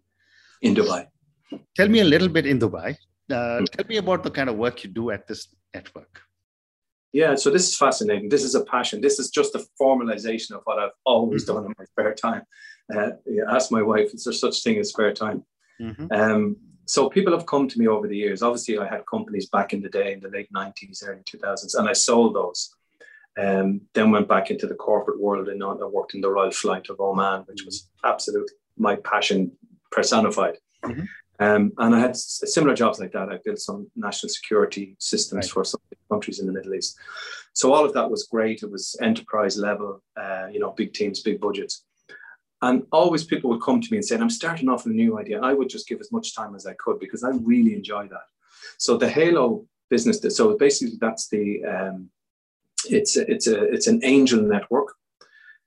In 0.62 0.76
Dubai. 0.76 1.08
Tell 1.76 1.90
me 1.90 2.00
a 2.00 2.06
little 2.06 2.30
bit 2.30 2.46
in 2.46 2.60
Dubai. 2.60 2.96
Uh, 3.30 3.60
hmm. 3.60 3.66
tell 3.66 3.86
me 3.88 3.98
about 3.98 4.24
the 4.24 4.32
kind 4.32 4.50
of 4.50 4.56
work 4.56 4.84
you 4.84 4.90
do 4.90 5.12
at 5.12 5.28
this 5.28 5.48
network. 5.74 6.22
Yeah, 7.14 7.36
so 7.36 7.52
this 7.52 7.68
is 7.68 7.78
fascinating. 7.78 8.28
This 8.28 8.44
is 8.44 8.56
a 8.56 8.66
passion. 8.66 9.00
This 9.00 9.20
is 9.20 9.30
just 9.30 9.54
a 9.54 9.64
formalization 9.80 10.52
of 10.52 10.62
what 10.64 10.80
I've 10.80 10.98
always 11.06 11.46
mm-hmm. 11.46 11.56
done 11.56 11.66
in 11.66 11.74
my 11.78 11.86
spare 11.86 12.16
time. 12.16 12.42
Uh, 12.94 13.12
ask 13.50 13.72
my 13.72 13.84
wife, 13.84 14.14
is 14.14 14.24
there 14.24 14.34
such 14.34 14.64
thing 14.64 14.80
as 14.80 14.90
spare 14.90 15.14
time? 15.14 15.46
Mm-hmm. 15.80 16.12
Um, 16.12 16.58
so 16.86 17.10
people 17.10 17.32
have 17.32 17.46
come 17.46 17.68
to 17.68 17.80
me 17.80 17.88
over 17.88 18.08
the 18.08 18.18
years. 18.18 18.42
Obviously, 18.42 18.80
I 18.80 18.88
had 18.88 19.06
companies 19.06 19.48
back 19.48 19.74
in 19.74 19.82
the 19.82 19.90
day 19.90 20.14
in 20.14 20.20
the 20.20 20.30
late 20.30 20.52
90s, 20.54 21.04
early 21.08 21.22
2000s, 21.22 21.76
and 21.78 21.88
I 21.88 21.94
sold 21.94 22.36
those. 22.36 22.76
Um, 23.38 23.82
then 23.94 24.12
went 24.12 24.28
back 24.28 24.52
into 24.52 24.68
the 24.68 24.76
corporate 24.76 25.20
world 25.20 25.50
and 25.50 25.64
I 25.64 25.74
worked 25.86 26.14
in 26.14 26.22
the 26.22 26.30
Royal 26.30 26.52
Flight 26.52 26.90
of 26.90 27.00
Oman, 27.00 27.42
which 27.48 27.64
was 27.64 27.90
absolutely 28.04 28.54
my 28.78 28.96
passion 28.98 29.52
personified. 29.92 30.58
Mm-hmm. 30.86 31.06
Um, 31.40 31.72
and 31.78 31.96
I 31.96 32.00
had 32.00 32.16
similar 32.16 32.76
jobs 32.76 33.00
like 33.00 33.12
that. 33.14 33.30
I 33.30 33.40
built 33.44 33.60
some 33.60 33.90
national 33.96 34.30
security 34.30 34.96
systems 35.00 35.46
right. 35.46 35.52
for 35.52 35.64
some 35.66 35.82
countries 36.10 36.40
in 36.40 36.46
the 36.46 36.54
Middle 36.54 36.76
East. 36.76 36.98
So 37.54 37.74
all 37.74 37.86
of 37.86 37.94
that 37.94 38.10
was 38.10 38.28
great. 38.28 38.64
It 38.64 38.72
was 38.72 38.96
enterprise 39.02 39.58
level, 39.58 40.02
uh, 40.16 40.48
you 40.52 40.60
know, 40.60 40.72
big 40.72 40.94
teams, 40.94 41.22
big 41.22 41.40
budgets. 41.42 41.86
And 42.62 42.84
always 42.92 43.26
people 43.26 43.50
would 43.50 43.62
come 43.62 43.82
to 43.82 43.92
me 43.92 43.98
and 43.98 44.06
say, 44.06 44.16
I'm 44.16 44.30
starting 44.30 44.70
off 44.70 44.86
with 44.86 44.94
a 44.94 44.96
new 44.96 45.20
idea. 45.20 45.38
And 45.38 45.46
I 45.46 45.54
would 45.54 45.70
just 45.70 45.88
give 45.88 46.00
as 46.00 46.12
much 46.12 46.36
time 46.36 46.56
as 46.56 46.66
I 46.66 46.74
could 46.74 47.00
because 47.00 47.24
I 47.24 47.32
really 47.32 47.74
enjoy 47.74 48.08
that. 48.08 48.28
So 48.78 48.96
the 48.96 49.10
Halo 49.10 49.66
business, 49.90 50.22
so 50.36 50.56
basically 50.58 50.98
that's 51.00 51.28
the, 51.28 51.66
um, 51.66 52.10
it's, 52.90 53.18
a, 53.18 53.30
it's, 53.30 53.48
a, 53.48 53.64
it's 53.74 53.88
an 53.88 54.00
angel 54.04 54.42
network. 54.42 54.94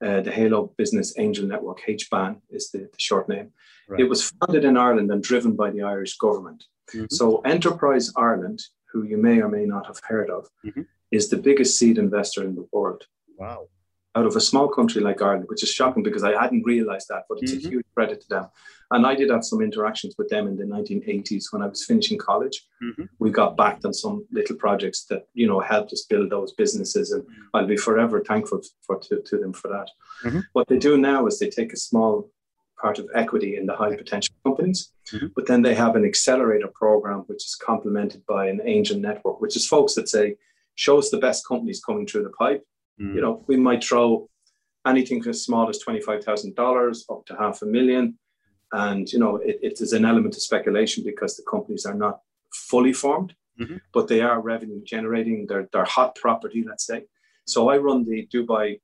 Uh, 0.05 0.21
the 0.21 0.31
Halo 0.31 0.75
Business 0.77 1.19
Angel 1.19 1.47
Network, 1.47 1.81
HBAN 1.87 2.41
is 2.51 2.71
the, 2.71 2.81
the 2.81 2.99
short 2.99 3.29
name. 3.29 3.53
Right. 3.89 4.01
It 4.01 4.09
was 4.09 4.31
founded 4.31 4.65
in 4.65 4.77
Ireland 4.77 5.11
and 5.11 5.23
driven 5.23 5.57
by 5.57 5.71
the 5.71 5.83
Irish 5.83 6.19
government. 6.19 6.65
Mm-hmm. 6.93 7.07
So 7.11 7.41
Enterprise 7.41 8.13
Ireland, 8.17 8.63
who 8.93 9.05
you 9.05 9.17
may 9.17 9.41
or 9.41 9.49
may 9.49 9.65
not 9.65 9.87
have 9.87 10.01
heard 10.07 10.29
of, 10.29 10.49
mm-hmm. 10.65 10.83
is 11.11 11.29
the 11.29 11.39
biggest 11.39 11.79
seed 11.79 11.97
investor 11.97 12.45
in 12.45 12.55
the 12.55 12.69
world. 12.73 13.07
Wow 13.39 13.69
out 14.17 14.27
of 14.27 14.35
a 14.35 14.41
small 14.41 14.67
country 14.67 15.03
like 15.03 15.21
Ireland, 15.21 15.49
which 15.49 15.63
is 15.63 15.71
shocking 15.71 16.03
because 16.03 16.25
I 16.25 16.41
hadn't 16.41 16.65
realized 16.65 17.09
that, 17.11 17.25
but 17.29 17.39
it's 17.43 17.53
mm-hmm. 17.53 17.67
a 17.67 17.71
huge 17.71 17.87
credit 17.95 18.23
to 18.23 18.29
them. 18.29 18.47
And 18.91 19.07
I 19.07 19.15
did 19.15 19.31
have 19.31 19.45
some 19.45 19.61
interactions 19.61 20.15
with 20.17 20.29
them 20.29 20.47
in 20.47 20.57
the 20.57 20.65
1980s 20.65 21.47
when 21.51 21.63
I 21.63 21.67
was 21.67 21.85
finishing 21.85 22.19
college. 22.19 22.65
Mm-hmm. 22.83 23.05
We 23.19 23.31
got 23.31 23.57
backed 23.57 23.85
on 23.85 23.93
some 23.93 24.27
little 24.31 24.57
projects 24.57 25.07
that, 25.07 25.27
you 25.35 25.47
know, 25.47 25.61
helped 25.61 25.93
us 25.93 26.07
build 26.09 26.31
those 26.31 26.53
businesses. 26.53 27.13
And 27.13 27.23
mm-hmm. 27.23 27.57
I'll 27.57 27.67
be 27.67 27.77
forever 27.77 28.21
thankful 28.21 28.61
for 28.87 28.99
to, 28.99 29.23
to 29.23 29.39
them 29.39 29.53
for 29.53 29.69
that. 29.69 29.91
Mm-hmm. 30.25 30.41
What 30.53 30.69
they 30.69 30.79
do 30.79 30.97
now 30.97 31.27
is 31.27 31.39
they 31.39 31.51
take 31.51 31.73
a 31.73 31.77
small 31.77 32.31
part 32.81 32.99
of 32.99 33.09
equity 33.15 33.57
in 33.57 33.67
the 33.67 33.75
high 33.75 33.97
potential 33.97 34.35
companies, 34.45 34.93
mm-hmm. 35.13 35.29
but 35.35 35.47
then 35.47 35.63
they 35.63 35.75
have 35.75 35.97
an 35.97 36.05
accelerator 36.05 36.69
program, 36.75 37.21
which 37.27 37.45
is 37.45 37.55
complemented 37.55 38.25
by 38.27 38.49
an 38.49 38.61
angel 38.65 38.99
network, 38.99 39.41
which 39.41 39.57
is 39.57 39.67
folks 39.67 39.95
that 39.95 40.09
say, 40.09 40.37
show 40.75 40.99
us 40.99 41.09
the 41.09 41.17
best 41.17 41.47
companies 41.47 41.83
coming 41.83 42.07
through 42.07 42.23
the 42.23 42.31
pipe 42.31 42.63
Mm. 43.01 43.15
You 43.15 43.21
know, 43.21 43.45
we 43.47 43.57
might 43.57 43.85
throw 43.85 44.29
anything 44.87 45.23
as 45.29 45.43
small 45.43 45.69
as 45.69 45.83
$25,000 45.83 47.03
up 47.11 47.27
to 47.27 47.37
half 47.37 47.63
a 47.63 47.67
million. 47.67 48.19
And, 48.73 49.11
you 49.13 49.19
know, 49.19 49.37
it, 49.37 49.59
it 49.63 49.81
is 49.81 49.93
an 49.93 50.05
element 50.05 50.35
of 50.35 50.43
speculation 50.43 51.05
because 51.05 51.37
the 51.37 51.45
companies 51.49 51.87
are 51.87 51.95
not 51.95 52.21
fully 52.53 52.93
formed, 52.93 53.35
mm-hmm. 53.61 53.77
but 53.93 54.09
they 54.09 54.21
are 54.21 54.41
revenue 54.41 54.83
generating. 54.85 55.47
They're, 55.47 55.69
they're 55.73 55.85
hot 55.85 56.17
property, 56.17 56.65
let's 56.67 56.87
say. 56.87 57.05
So 57.47 57.69
I 57.69 57.77
run 57.79 58.05
the 58.05 58.27
Dubai 58.33 58.81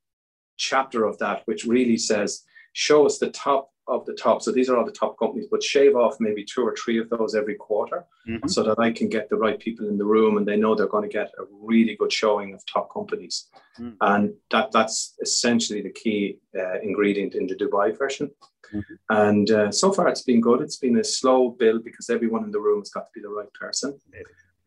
chapter 0.56 1.04
of 1.04 1.18
that, 1.18 1.42
which 1.46 1.64
really 1.64 1.96
says, 1.96 2.44
show 2.72 3.04
us 3.06 3.18
the 3.18 3.30
top 3.30 3.71
of 3.88 4.06
the 4.06 4.14
top. 4.14 4.42
So 4.42 4.52
these 4.52 4.68
are 4.68 4.76
all 4.76 4.84
the 4.84 4.92
top 4.92 5.18
companies, 5.18 5.48
but 5.50 5.62
shave 5.62 5.96
off 5.96 6.16
maybe 6.20 6.44
two 6.44 6.62
or 6.62 6.74
three 6.76 6.98
of 6.98 7.10
those 7.10 7.34
every 7.34 7.56
quarter 7.56 8.04
mm-hmm. 8.28 8.46
so 8.46 8.62
that 8.62 8.78
I 8.78 8.92
can 8.92 9.08
get 9.08 9.28
the 9.28 9.36
right 9.36 9.58
people 9.58 9.88
in 9.88 9.98
the 9.98 10.04
room 10.04 10.36
and 10.36 10.46
they 10.46 10.56
know 10.56 10.74
they're 10.74 10.86
going 10.86 11.08
to 11.08 11.18
get 11.20 11.32
a 11.38 11.44
really 11.50 11.96
good 11.96 12.12
showing 12.12 12.54
of 12.54 12.64
top 12.66 12.92
companies. 12.92 13.48
Mm-hmm. 13.78 13.96
And 14.00 14.34
that 14.50 14.70
that's 14.72 15.14
essentially 15.20 15.82
the 15.82 15.90
key 15.90 16.38
uh, 16.58 16.80
ingredient 16.80 17.34
in 17.34 17.46
the 17.46 17.56
Dubai 17.56 17.96
version. 17.98 18.30
Mm-hmm. 18.72 18.94
And 19.10 19.50
uh, 19.50 19.72
so 19.72 19.92
far 19.92 20.08
it's 20.08 20.22
been 20.22 20.40
good. 20.40 20.60
It's 20.60 20.78
been 20.78 20.98
a 20.98 21.04
slow 21.04 21.50
build 21.50 21.84
because 21.84 22.08
everyone 22.08 22.44
in 22.44 22.52
the 22.52 22.60
room 22.60 22.80
has 22.80 22.90
got 22.90 23.00
to 23.00 23.10
be 23.14 23.20
the 23.20 23.28
right 23.28 23.52
person. 23.54 23.98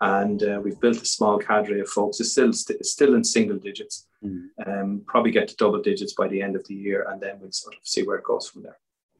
And 0.01 0.43
uh, 0.43 0.59
we've 0.61 0.79
built 0.79 1.01
a 1.01 1.05
small 1.05 1.39
cadre 1.39 1.79
of 1.79 1.87
folks. 1.87 2.19
It's 2.19 2.33
still, 2.33 2.51
st- 2.51 2.85
still 2.85 3.15
in 3.15 3.23
single 3.23 3.57
digits. 3.57 4.07
Mm-hmm. 4.23 4.69
Um, 4.69 5.01
probably 5.07 5.31
get 5.31 5.47
to 5.47 5.55
double 5.55 5.81
digits 5.81 6.13
by 6.13 6.27
the 6.27 6.41
end 6.41 6.55
of 6.55 6.67
the 6.67 6.75
year, 6.75 7.07
and 7.09 7.21
then 7.21 7.39
we'll 7.39 7.51
sort 7.51 7.75
of 7.75 7.79
see 7.83 8.03
where 8.03 8.17
it 8.17 8.25
goes 8.25 8.49
from 8.49 8.63
there. 8.63 8.77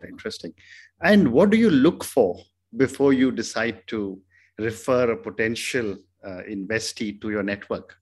Interesting. 0.08 0.54
And 1.02 1.32
what 1.32 1.50
do 1.50 1.58
you 1.58 1.70
look 1.70 2.04
for 2.04 2.38
before 2.76 3.14
you 3.14 3.32
decide 3.32 3.88
to 3.88 4.20
refer 4.58 5.12
a 5.12 5.18
potential 5.18 5.98
uh, 6.24 6.42
investee 6.50 7.20
to 7.22 7.30
your 7.30 7.44
network? 7.44 7.98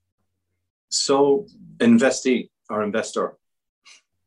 So, 0.88 1.46
investee 1.78 2.50
or 2.70 2.82
investor? 2.82 3.36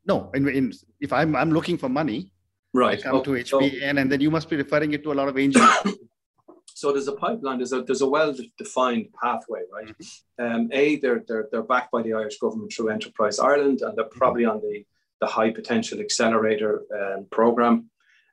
No, 0.05 0.31
in, 0.33 0.47
in, 0.49 0.73
if 0.99 1.11
I'm 1.11 1.35
I'm 1.35 1.51
looking 1.51 1.77
for 1.77 1.89
money, 1.89 2.31
right? 2.73 2.97
I 2.97 3.01
come 3.01 3.15
oh, 3.17 3.23
to 3.23 3.31
HBAN, 3.31 3.47
so, 3.47 3.59
and 3.59 4.11
then 4.11 4.21
you 4.21 4.31
must 4.31 4.49
be 4.49 4.55
referring 4.55 4.93
it 4.93 5.03
to 5.03 5.11
a 5.11 5.15
lot 5.15 5.27
of 5.27 5.37
angels. 5.37 5.69
so 6.73 6.91
there's 6.91 7.07
a 7.07 7.13
pipeline. 7.13 7.57
There's 7.57 7.73
a 7.73 7.83
there's 7.83 8.01
a 8.01 8.07
well-defined 8.07 9.07
pathway, 9.21 9.61
right? 9.71 9.87
Mm-hmm. 9.87 10.45
Um, 10.45 10.69
a 10.71 10.97
they're 10.97 11.23
they're 11.27 11.47
they're 11.51 11.63
backed 11.63 11.91
by 11.91 12.03
the 12.03 12.13
Irish 12.13 12.37
government 12.39 12.71
through 12.71 12.89
Enterprise 12.89 13.39
Ireland, 13.39 13.81
and 13.81 13.97
they're 13.97 14.05
probably 14.05 14.43
mm-hmm. 14.43 14.57
on 14.57 14.61
the 14.61 14.85
the 15.19 15.27
high 15.27 15.51
potential 15.51 15.99
accelerator 15.99 16.83
um, 16.93 17.27
program. 17.31 17.89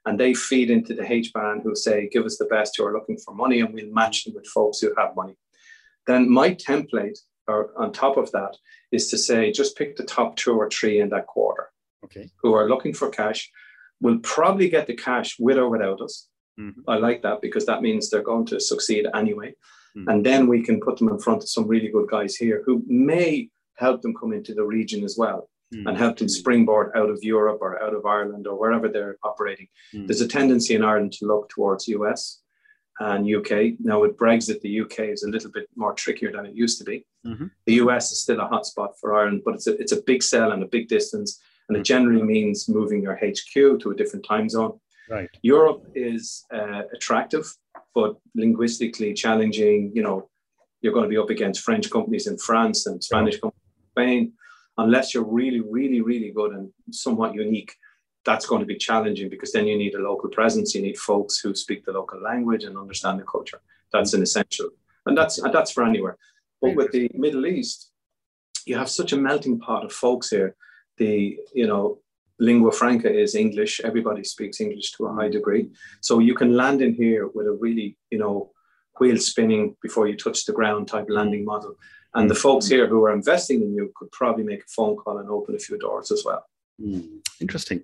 and 0.07 0.21
they 0.21 0.35
feed 0.35 0.71
into 0.71 0.93
the 0.95 1.03
HBAN 1.03 1.63
who 1.63 1.75
say, 1.75 2.11
give 2.13 2.27
us 2.27 2.37
the 2.37 2.45
best 2.45 2.77
who 2.77 2.85
are 2.85 2.93
looking 2.93 3.17
for 3.17 3.35
money, 3.35 3.61
and 3.61 3.73
we'll 3.73 3.93
match 3.93 4.25
them 4.25 4.35
with 4.35 4.47
folks 4.47 4.81
who 4.81 4.95
have 4.99 5.17
money. 5.17 5.35
Then 6.07 6.31
my 6.31 6.55
template, 6.55 7.19
or 7.49 7.71
on 7.79 7.91
top 7.91 8.19
of 8.19 8.31
that, 8.33 8.57
is 8.93 9.09
to 9.11 9.19
say, 9.19 9.51
just 9.51 9.79
pick 9.79 9.97
the 9.97 10.05
top 10.05 10.37
two 10.37 10.55
or 10.55 10.69
three 10.69 11.01
in 11.01 11.09
that 11.11 11.27
quarter. 11.27 11.71
Okay. 12.05 12.29
Who 12.43 12.53
are 12.53 12.69
looking 12.69 12.93
for 12.93 13.09
cash, 13.09 13.51
will 14.03 14.19
probably 14.19 14.69
get 14.69 14.87
the 14.87 14.95
cash 14.95 15.37
with 15.39 15.57
or 15.57 15.71
without 15.71 16.03
us. 16.03 16.29
Mm-hmm. 16.61 16.83
I 16.87 16.97
like 16.97 17.23
that 17.23 17.41
because 17.41 17.65
that 17.67 17.81
means 17.81 18.11
they're 18.11 18.23
going 18.23 18.47
to 18.47 18.61
succeed 18.61 19.07
anyway. 19.15 19.55
Mm-hmm. 19.97 20.09
And 20.11 20.27
then 20.27 20.47
we 20.47 20.63
can 20.63 20.81
put 20.81 20.99
them 20.99 21.09
in 21.09 21.19
front 21.19 21.43
of 21.43 21.49
some 21.49 21.67
really 21.67 21.89
good 21.89 22.09
guys 22.11 22.37
here 22.37 22.63
who 22.67 22.85
may 22.87 23.49
help 23.77 24.03
them 24.03 24.15
come 24.15 24.33
into 24.35 24.55
the 24.55 24.65
region 24.65 25.03
as 25.03 25.17
well 25.17 25.49
mm. 25.75 25.87
and 25.87 25.97
help 25.97 26.19
them 26.19 26.29
springboard 26.29 26.93
out 26.97 27.11
of 27.11 27.23
Europe 27.23 27.59
or 27.61 27.83
out 27.83 27.95
of 27.95 28.07
Ireland 28.07 28.47
or 28.47 28.59
wherever 28.59 28.89
they're 28.89 29.19
operating. 29.23 29.69
Mm. 29.95 30.07
There's 30.07 30.21
a 30.21 30.29
tendency 30.29 30.75
in 30.75 30.85
Ireland 30.85 31.13
to 31.15 31.27
look 31.27 31.49
towards 31.49 31.89
US 31.89 32.41
and 33.01 33.29
UK. 33.29 33.81
Now, 33.81 34.01
with 34.01 34.17
Brexit, 34.17 34.61
the 34.61 34.81
UK 34.81 35.01
is 35.11 35.25
a 35.25 35.31
little 35.31 35.51
bit 35.51 35.69
more 35.77 35.95
trickier 35.95 36.31
than 36.33 36.47
it 36.47 36.55
used 36.55 36.79
to 36.79 36.85
be. 36.85 37.05
Mm-hmm. 37.27 37.47
The 37.67 37.75
US 37.75 38.13
is 38.13 38.21
still 38.21 38.41
a 38.41 38.49
hotspot 38.49 38.91
for 39.01 39.15
Ireland, 39.15 39.43
but 39.45 39.55
it's 39.55 39.67
a, 39.67 39.77
it's 39.81 39.93
a 39.93 40.03
big 40.03 40.23
sell 40.23 40.53
and 40.53 40.63
a 40.63 40.67
big 40.67 40.89
distance. 40.89 41.41
And 41.69 41.77
it 41.77 41.81
mm. 41.81 41.87
generally 41.87 42.23
means 42.23 42.69
moving 42.69 43.03
your 43.03 43.17
HQ 43.17 43.81
to 43.81 43.91
a 43.91 43.97
different 43.97 44.25
time 44.27 44.49
zone. 44.49 44.79
Right. 45.09 45.29
Europe 45.43 45.87
is 45.95 46.45
uh, 46.53 46.83
attractive, 46.95 47.47
but 47.95 48.17
linguistically 48.35 49.13
challenging. 49.13 49.93
You 49.95 50.03
know, 50.03 50.31
you're 50.81 50.93
going 50.93 51.05
to 51.05 51.11
be 51.11 51.19
up 51.19 51.31
against 51.31 51.63
French 51.63 51.91
companies 51.91 52.27
in 52.27 52.39
France 52.39 52.87
and 52.87 53.03
Spanish 53.03 53.39
companies 53.41 53.63
in 53.77 53.91
Spain 53.91 54.33
unless 54.79 55.15
you're 55.15 55.25
really, 55.25 55.61
really, 55.61 56.01
really 56.01 56.31
good 56.31 56.53
and 56.53 56.71
somewhat 56.91 57.35
unique, 57.35 57.75
that's 58.25 58.47
going 58.47 58.61
to 58.61 58.67
be 58.67 58.77
challenging 58.77 59.29
because 59.29 59.53
then 59.53 59.67
you 59.67 59.77
need 59.77 59.95
a 59.95 59.99
local 59.99 60.31
presence. 60.31 60.75
You 60.75 60.83
need 60.83 60.99
folks 60.99 61.39
who 61.39 61.55
speak 61.55 61.85
the 61.85 61.93
local 61.93 62.21
language 62.21 62.65
and 62.65 62.79
understand 62.79 63.21
the 63.21 63.25
culture. 63.25 63.61
That's 63.93 64.15
an 64.15 64.23
essential, 64.23 64.71
and 65.07 65.17
that's 65.17 65.39
and 65.39 65.53
that's 65.53 65.71
for 65.71 65.85
anywhere. 65.85 66.17
But 66.61 66.75
with 66.75 66.91
the 66.91 67.11
Middle 67.15 67.47
East, 67.47 67.91
you 68.67 68.77
have 68.77 68.89
such 68.89 69.13
a 69.13 69.17
melting 69.17 69.61
pot 69.61 69.85
of 69.85 69.93
folks 69.93 70.31
here. 70.31 70.57
The 70.97 71.39
you 71.53 71.67
know 71.67 71.99
lingua 72.41 72.73
franca 72.73 73.13
is 73.13 73.35
English. 73.35 73.81
Everybody 73.85 74.25
speaks 74.25 74.61
English 74.61 74.93
to 74.93 75.07
a 75.07 75.15
high 75.15 75.29
degree, 75.29 75.69
so 76.01 76.19
you 76.19 76.35
can 76.35 76.57
land 76.57 76.81
in 76.81 76.95
here 76.95 77.29
with 77.29 77.47
a 77.47 77.53
really 77.53 77.97
you 78.11 78.19
know 78.19 78.51
wheel 78.99 79.19
spinning 79.19 79.77
before 79.83 80.09
you 80.09 80.17
touch 80.17 80.45
the 80.45 80.53
ground 80.53 80.89
type 80.89 81.07
landing 81.09 81.45
model 81.45 81.77
and 82.15 82.31
the 82.31 82.35
folks 82.35 82.67
here 82.67 82.87
who 82.87 83.05
are 83.05 83.13
investing 83.13 83.63
in 83.63 83.75
you 83.75 83.93
could 83.97 84.11
probably 84.13 84.45
make 84.45 84.61
a 84.61 84.69
phone 84.69 84.97
call 84.97 85.19
and 85.19 85.29
open 85.29 85.55
a 85.55 85.59
few 85.59 85.79
doors 85.79 86.11
as 86.13 86.25
well. 86.25 86.45
Mm, 86.81 87.21
interesting. 87.41 87.83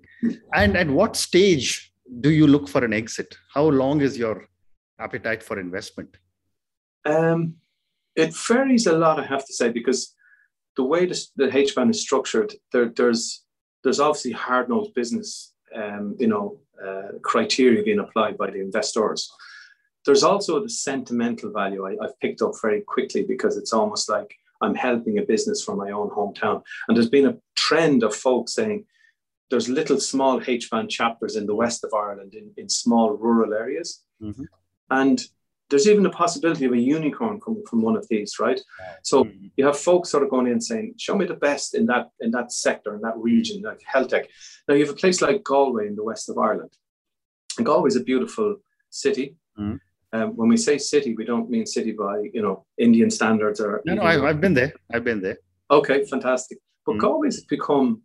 And 0.53 0.77
at 0.77 0.89
what 0.89 1.15
stage 1.15 1.93
do 2.21 2.29
you 2.29 2.47
look 2.47 2.67
for 2.67 2.83
an 2.83 2.93
exit? 2.93 3.35
How 3.53 3.63
long 3.63 4.01
is 4.01 4.17
your 4.17 4.45
appetite 4.99 5.43
for 5.43 5.59
investment? 5.59 6.17
Um, 7.05 7.55
it 8.15 8.33
varies 8.47 8.87
a 8.87 8.93
lot, 8.93 9.19
I 9.19 9.25
have 9.25 9.45
to 9.45 9.53
say, 9.53 9.69
because 9.69 10.15
the 10.77 10.83
way 10.83 11.05
the, 11.05 11.25
the 11.35 11.47
HBAN 11.47 11.89
is 11.89 12.01
structured, 12.01 12.53
there, 12.71 12.89
there's 12.89 13.43
there's 13.83 13.99
obviously 13.99 14.31
hard 14.31 14.69
nosed 14.69 14.93
business, 14.93 15.53
um, 15.75 16.15
you 16.19 16.27
know, 16.27 16.59
uh, 16.85 17.17
criteria 17.23 17.83
being 17.83 17.99
applied 17.99 18.37
by 18.37 18.51
the 18.51 18.61
investors 18.61 19.31
there's 20.05 20.23
also 20.23 20.61
the 20.61 20.69
sentimental 20.69 21.51
value 21.51 21.85
I, 21.85 21.91
have 22.01 22.19
picked 22.19 22.41
up 22.41 22.53
very 22.61 22.81
quickly 22.81 23.23
because 23.23 23.57
it's 23.57 23.73
almost 23.73 24.09
like 24.09 24.35
I'm 24.61 24.75
helping 24.75 25.17
a 25.17 25.23
business 25.23 25.63
from 25.63 25.77
my 25.77 25.91
own 25.91 26.09
hometown. 26.09 26.63
And 26.87 26.95
there's 26.95 27.09
been 27.09 27.27
a 27.27 27.37
trend 27.55 28.03
of 28.03 28.15
folks 28.15 28.53
saying 28.53 28.85
there's 29.49 29.69
little 29.69 29.99
small 29.99 30.39
HBAN 30.39 30.89
chapters 30.89 31.35
in 31.35 31.45
the 31.45 31.55
west 31.55 31.83
of 31.83 31.93
Ireland 31.93 32.33
in, 32.33 32.51
in 32.57 32.69
small 32.69 33.11
rural 33.11 33.53
areas. 33.53 34.03
Mm-hmm. 34.21 34.43
And 34.89 35.21
there's 35.69 35.87
even 35.87 36.05
a 36.05 36.09
possibility 36.09 36.65
of 36.65 36.73
a 36.73 36.77
unicorn 36.77 37.39
coming 37.39 37.63
from 37.65 37.81
one 37.81 37.95
of 37.95 38.07
these, 38.09 38.39
right? 38.39 38.59
So 39.03 39.23
mm-hmm. 39.23 39.47
you 39.55 39.65
have 39.65 39.79
folks 39.79 40.09
sort 40.09 40.23
of 40.23 40.29
going 40.29 40.47
in 40.47 40.59
saying, 40.59 40.95
"Show 40.97 41.15
me 41.15 41.25
the 41.25 41.33
best 41.33 41.75
in 41.75 41.85
that 41.85 42.09
in 42.19 42.31
that 42.31 42.51
sector 42.51 42.93
in 42.93 43.01
that 43.01 43.17
region, 43.17 43.61
like 43.61 43.81
health 43.85 44.09
tech." 44.09 44.27
Now 44.67 44.75
you 44.75 44.85
have 44.85 44.93
a 44.93 44.97
place 44.97 45.21
like 45.21 45.43
Galway 45.43 45.87
in 45.87 45.95
the 45.95 46.03
west 46.03 46.29
of 46.29 46.37
Ireland, 46.37 46.71
and 47.57 47.65
Galway 47.65 47.87
is 47.87 47.95
a 47.95 48.03
beautiful 48.03 48.57
city. 48.89 49.37
Mm-hmm. 49.57 49.77
Um, 50.13 50.35
when 50.35 50.49
we 50.49 50.57
say 50.57 50.77
city, 50.77 51.15
we 51.15 51.25
don't 51.25 51.49
mean 51.49 51.65
city 51.65 51.93
by 51.93 52.29
you 52.33 52.41
know 52.41 52.65
Indian 52.77 53.09
standards 53.09 53.59
or. 53.61 53.81
No, 53.85 53.95
no, 53.95 54.03
I, 54.03 54.27
have 54.27 54.41
been 54.41 54.53
there. 54.53 54.73
I've 54.93 55.03
been 55.03 55.21
there. 55.21 55.37
Okay, 55.69 56.03
fantastic. 56.05 56.57
But 56.85 56.95
mm. 56.95 56.99
Galway's 56.99 57.45
become 57.45 58.01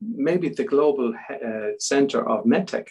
maybe 0.00 0.48
the 0.48 0.64
global 0.64 1.14
uh, 1.30 1.70
center 1.78 2.28
of 2.28 2.44
medtech. 2.44 2.88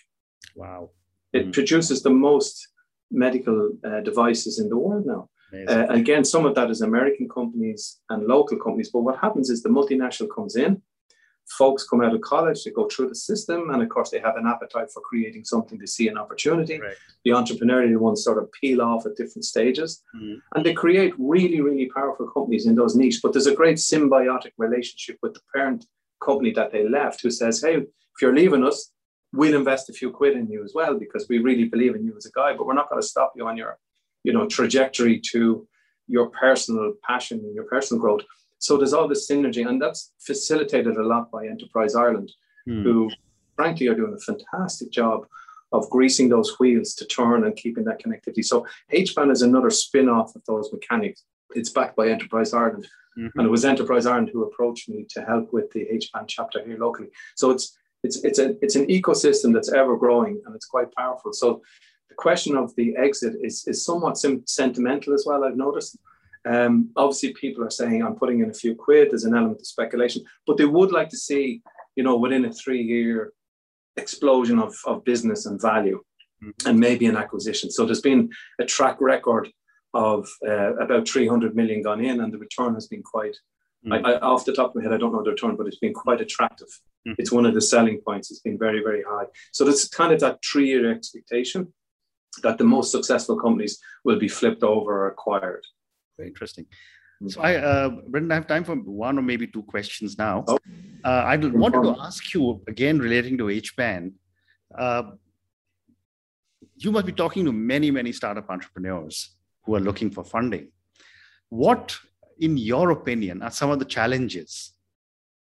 Wow. 0.55 0.91
It 1.33 1.47
mm. 1.47 1.53
produces 1.53 2.01
the 2.01 2.09
most 2.09 2.67
medical 3.11 3.71
uh, 3.85 4.01
devices 4.01 4.59
in 4.59 4.69
the 4.69 4.77
world 4.77 5.05
now. 5.05 5.29
Uh, 5.67 5.85
again, 5.89 6.25
some 6.25 6.45
of 6.45 6.55
that 6.55 6.71
is 6.71 6.81
American 6.81 7.29
companies 7.29 7.99
and 8.09 8.25
local 8.25 8.57
companies. 8.57 8.89
But 8.91 9.01
what 9.01 9.19
happens 9.19 9.51
is 9.51 9.61
the 9.61 9.69
multinational 9.69 10.29
comes 10.33 10.55
in, 10.55 10.81
folks 11.49 11.87
come 11.87 12.01
out 12.01 12.13
of 12.13 12.21
college, 12.21 12.63
they 12.63 12.71
go 12.71 12.87
through 12.87 13.09
the 13.09 13.15
system, 13.15 13.69
and 13.69 13.81
of 13.81 13.89
course, 13.89 14.09
they 14.09 14.19
have 14.19 14.37
an 14.37 14.47
appetite 14.47 14.89
for 14.91 15.01
creating 15.01 15.43
something. 15.43 15.77
They 15.77 15.85
see 15.85 16.07
an 16.07 16.17
opportunity. 16.17 16.79
Right. 16.79 16.95
The 17.25 17.31
entrepreneurial 17.31 17.97
ones 17.97 18.23
sort 18.23 18.37
of 18.37 18.51
peel 18.51 18.81
off 18.81 19.05
at 19.05 19.15
different 19.15 19.45
stages, 19.45 20.01
mm-hmm. 20.15 20.35
and 20.55 20.65
they 20.65 20.73
create 20.73 21.13
really, 21.17 21.61
really 21.61 21.89
powerful 21.93 22.27
companies 22.27 22.65
in 22.65 22.75
those 22.75 22.95
niches. 22.95 23.21
But 23.21 23.33
there's 23.33 23.47
a 23.47 23.55
great 23.55 23.77
symbiotic 23.77 24.51
relationship 24.57 25.17
with 25.21 25.33
the 25.33 25.41
parent 25.53 25.85
company 26.23 26.51
that 26.53 26.71
they 26.71 26.87
left, 26.87 27.21
who 27.21 27.29
says, 27.29 27.61
"Hey, 27.61 27.75
if 27.75 28.21
you're 28.21 28.35
leaving 28.35 28.63
us, 28.63 28.91
we'll 29.33 29.55
invest 29.55 29.89
a 29.89 29.93
few 29.93 30.11
quid 30.11 30.37
in 30.37 30.49
you 30.49 30.63
as 30.63 30.73
well 30.73 30.97
because 30.97 31.27
we 31.27 31.39
really 31.39 31.65
believe 31.65 31.95
in 31.95 32.05
you 32.05 32.15
as 32.15 32.25
a 32.25 32.31
guy. 32.31 32.55
But 32.55 32.67
we're 32.67 32.73
not 32.73 32.89
going 32.89 33.01
to 33.01 33.07
stop 33.07 33.33
you 33.35 33.47
on 33.47 33.57
your, 33.57 33.77
you 34.23 34.33
know, 34.33 34.47
trajectory 34.47 35.19
to 35.31 35.67
your 36.07 36.29
personal 36.29 36.93
passion 37.07 37.39
and 37.39 37.53
your 37.53 37.65
personal 37.65 38.01
growth." 38.01 38.23
So 38.63 38.77
there's 38.77 38.93
all 38.93 39.09
this 39.09 39.29
synergy, 39.29 39.67
and 39.67 39.81
that's 39.81 40.13
facilitated 40.19 40.95
a 40.95 41.03
lot 41.03 41.29
by 41.29 41.47
Enterprise 41.47 41.95
Ireland, 41.95 42.31
mm. 42.67 42.81
who 42.83 43.11
frankly 43.57 43.87
are 43.87 43.93
doing 43.93 44.13
a 44.13 44.19
fantastic 44.19 44.89
job 44.89 45.27
of 45.73 45.89
greasing 45.89 46.29
those 46.29 46.57
wheels 46.59 46.93
to 46.95 47.05
turn 47.05 47.43
and 47.43 47.57
keeping 47.57 47.83
that 47.83 48.01
connectivity. 48.01 48.45
So 48.45 48.65
HBAN 48.93 49.31
is 49.31 49.41
another 49.41 49.69
spin-off 49.69 50.33
of 50.35 50.43
those 50.45 50.71
mechanics. 50.71 51.25
It's 51.55 51.71
backed 51.71 51.97
by 51.97 52.07
Enterprise 52.07 52.53
Ireland. 52.53 52.87
Mm-hmm. 53.17 53.37
And 53.37 53.47
it 53.47 53.51
was 53.51 53.65
Enterprise 53.65 54.05
Ireland 54.05 54.29
who 54.31 54.43
approached 54.43 54.87
me 54.87 55.05
to 55.09 55.25
help 55.25 55.51
with 55.51 55.69
the 55.71 55.85
HBAN 55.91 56.25
chapter 56.27 56.63
here 56.63 56.77
locally. 56.77 57.09
So 57.35 57.51
it's 57.51 57.77
it's 58.03 58.23
it's 58.23 58.39
a 58.39 58.55
it's 58.63 58.75
an 58.75 58.87
ecosystem 58.87 59.53
that's 59.53 59.71
ever 59.73 59.97
growing 59.97 60.41
and 60.45 60.55
it's 60.55 60.65
quite 60.65 60.93
powerful. 60.95 61.33
So 61.33 61.61
the 62.07 62.15
question 62.15 62.55
of 62.55 62.73
the 62.75 62.95
exit 62.95 63.35
is 63.43 63.67
is 63.67 63.83
somewhat 63.83 64.17
sim- 64.17 64.43
sentimental 64.47 65.13
as 65.13 65.25
well. 65.27 65.43
I've 65.43 65.57
noticed. 65.57 65.97
Um, 66.45 66.89
obviously, 66.95 67.33
people 67.33 67.63
are 67.63 67.69
saying 67.69 68.03
I'm 68.03 68.15
putting 68.15 68.41
in 68.41 68.49
a 68.49 68.53
few 68.53 68.75
quid. 68.75 69.11
There's 69.11 69.23
an 69.23 69.35
element 69.35 69.61
of 69.61 69.67
speculation, 69.67 70.23
but 70.45 70.57
they 70.57 70.65
would 70.65 70.91
like 70.91 71.09
to 71.09 71.17
see, 71.17 71.61
you 71.95 72.03
know, 72.03 72.17
within 72.17 72.45
a 72.45 72.53
three-year 72.53 73.31
explosion 73.97 74.59
of, 74.59 74.75
of 74.85 75.03
business 75.05 75.45
and 75.45 75.61
value, 75.61 76.01
mm-hmm. 76.43 76.67
and 76.67 76.79
maybe 76.79 77.05
an 77.05 77.17
acquisition. 77.17 77.71
So 77.71 77.85
there's 77.85 78.01
been 78.01 78.29
a 78.59 78.65
track 78.65 78.97
record 78.99 79.49
of 79.93 80.27
uh, 80.47 80.75
about 80.75 81.07
300 81.07 81.55
million 81.55 81.81
gone 81.81 82.03
in, 82.03 82.21
and 82.21 82.33
the 82.33 82.39
return 82.39 82.73
has 82.73 82.87
been 82.87 83.03
quite. 83.03 83.35
Mm-hmm. 83.85 84.05
I, 84.05 84.13
I, 84.13 84.19
off 84.19 84.45
the 84.45 84.53
top 84.53 84.71
of 84.71 84.75
my 84.75 84.83
head, 84.83 84.93
I 84.93 84.97
don't 84.97 85.13
know 85.13 85.23
the 85.23 85.31
return, 85.31 85.55
but 85.55 85.67
it's 85.67 85.79
been 85.79 85.93
quite 85.93 86.19
attractive. 86.19 86.67
Mm-hmm. 87.07 87.15
It's 87.19 87.31
one 87.31 87.45
of 87.45 87.53
the 87.53 87.61
selling 87.61 88.01
points. 88.05 88.31
It's 88.31 88.39
been 88.41 88.57
very, 88.57 88.81
very 88.81 89.03
high. 89.03 89.25
So 89.51 89.63
that's 89.63 89.87
kind 89.87 90.11
of 90.11 90.19
that 90.21 90.39
three-year 90.43 90.91
expectation 90.91 91.73
that 92.41 92.57
the 92.57 92.63
most 92.63 92.91
successful 92.91 93.39
companies 93.39 93.79
will 94.03 94.17
be 94.17 94.27
flipped 94.27 94.63
over 94.63 95.03
or 95.03 95.07
acquired. 95.07 95.63
Very 96.17 96.29
interesting. 96.29 96.65
So 97.27 97.41
I, 97.41 97.55
uh, 97.55 97.89
Brendan, 98.07 98.31
I 98.31 98.35
have 98.35 98.47
time 98.47 98.63
for 98.63 98.75
one 98.75 99.17
or 99.17 99.21
maybe 99.21 99.47
two 99.47 99.63
questions 99.63 100.17
now. 100.17 100.43
Oh. 100.47 100.59
Uh, 101.05 101.23
I 101.25 101.37
wanted 101.37 101.83
to 101.83 101.95
ask 102.01 102.33
you 102.33 102.61
again 102.67 102.99
relating 102.99 103.37
to 103.37 103.45
HBAN. 103.45 104.11
Uh, 104.77 105.03
you 106.75 106.91
must 106.91 107.05
be 107.05 107.11
talking 107.11 107.45
to 107.45 107.51
many, 107.51 107.91
many 107.91 108.11
startup 108.11 108.49
entrepreneurs 108.49 109.35
who 109.63 109.75
are 109.75 109.79
looking 109.79 110.11
for 110.11 110.23
funding. 110.23 110.69
What, 111.49 111.95
in 112.39 112.57
your 112.57 112.91
opinion, 112.91 113.41
are 113.41 113.51
some 113.51 113.69
of 113.69 113.79
the 113.79 113.85
challenges 113.85 114.73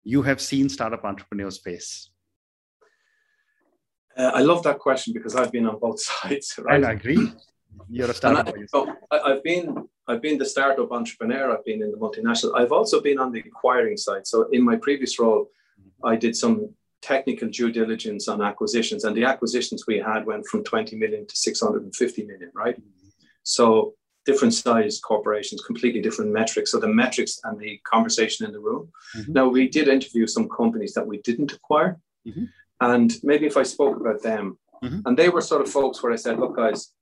you 0.05 0.23
have 0.23 0.41
seen 0.41 0.69
startup 0.69 1.05
entrepreneurs 1.05 1.59
face? 1.59 2.11
Uh, 4.17 4.31
I 4.35 4.41
love 4.41 4.63
that 4.63 4.79
question 4.79 5.13
because 5.13 5.35
I've 5.35 5.53
been 5.53 5.67
on 5.67 5.79
both 5.81 6.01
sides. 6.11 6.59
Right? 6.59 6.77
And 6.77 6.87
I 6.87 6.93
agree. 6.93 7.33
You're 7.89 8.11
a 8.11 8.15
startup. 8.15 8.49
I, 8.49 8.67
so 8.67 8.95
I, 9.11 9.31
have 9.31 9.43
been 9.43 9.89
I've 10.09 10.23
been 10.23 10.39
the 10.39 10.45
startup 10.45 10.93
entrepreneur. 10.93 11.51
I've 11.51 11.65
been 11.65 11.83
in 11.83 11.91
the 11.91 11.97
multinational. 11.97 12.59
I've 12.59 12.73
also 12.73 13.01
been 13.01 13.19
on 13.19 13.33
the 13.33 13.41
acquiring 13.41 13.97
side. 13.97 14.27
So 14.27 14.49
in 14.51 14.65
my 14.65 14.77
previous 14.77 15.19
role, 15.19 15.51
I 16.05 16.17
did 16.17 16.37
some 16.37 16.75
technical 17.03 17.49
due 17.49 17.71
diligence 17.71 18.29
on 18.29 18.43
acquisitions, 18.43 19.05
and 19.05 19.17
the 19.17 19.25
acquisitions 19.25 19.87
we 19.87 19.99
had 19.99 20.27
went 20.27 20.47
from 20.47 20.65
20 20.65 20.97
million 20.97 21.27
to 21.27 21.37
650 21.37 22.25
million. 22.25 22.51
Right. 22.55 22.77
So 23.43 23.95
different 24.25 24.55
size 24.55 24.99
corporations, 25.01 25.63
completely 25.63 26.01
different 26.01 26.33
metrics. 26.33 26.73
So 26.73 26.81
the 26.81 26.89
metrics 26.89 27.41
and 27.45 27.59
the 27.59 27.81
conversation 27.85 28.45
in 28.45 28.53
the 28.53 28.59
room. 28.59 28.91
Mm-hmm. 29.17 29.33
Now 29.33 29.49
we 29.49 29.69
did 29.69 29.87
interview 29.87 30.27
some 30.27 30.49
companies 30.49 30.95
that 30.95 31.07
we 31.07 31.19
didn't 31.19 31.53
acquire. 31.53 32.01
Mm-hmm. 32.27 32.45
And 32.81 33.15
maybe 33.23 33.47
if 33.47 33.57
I 33.57 33.63
spoke 33.63 34.01
about 34.01 34.23
them, 34.23 34.59
Mm-hmm. 34.83 35.01
And 35.07 35.17
they 35.17 35.29
were 35.29 35.41
sort 35.41 35.63
of 35.63 35.71
folks 35.71 36.03
where 36.03 36.13
I 36.13 36.17
said, 36.17 36.39
look, 36.39 36.57
guys, 36.57 36.93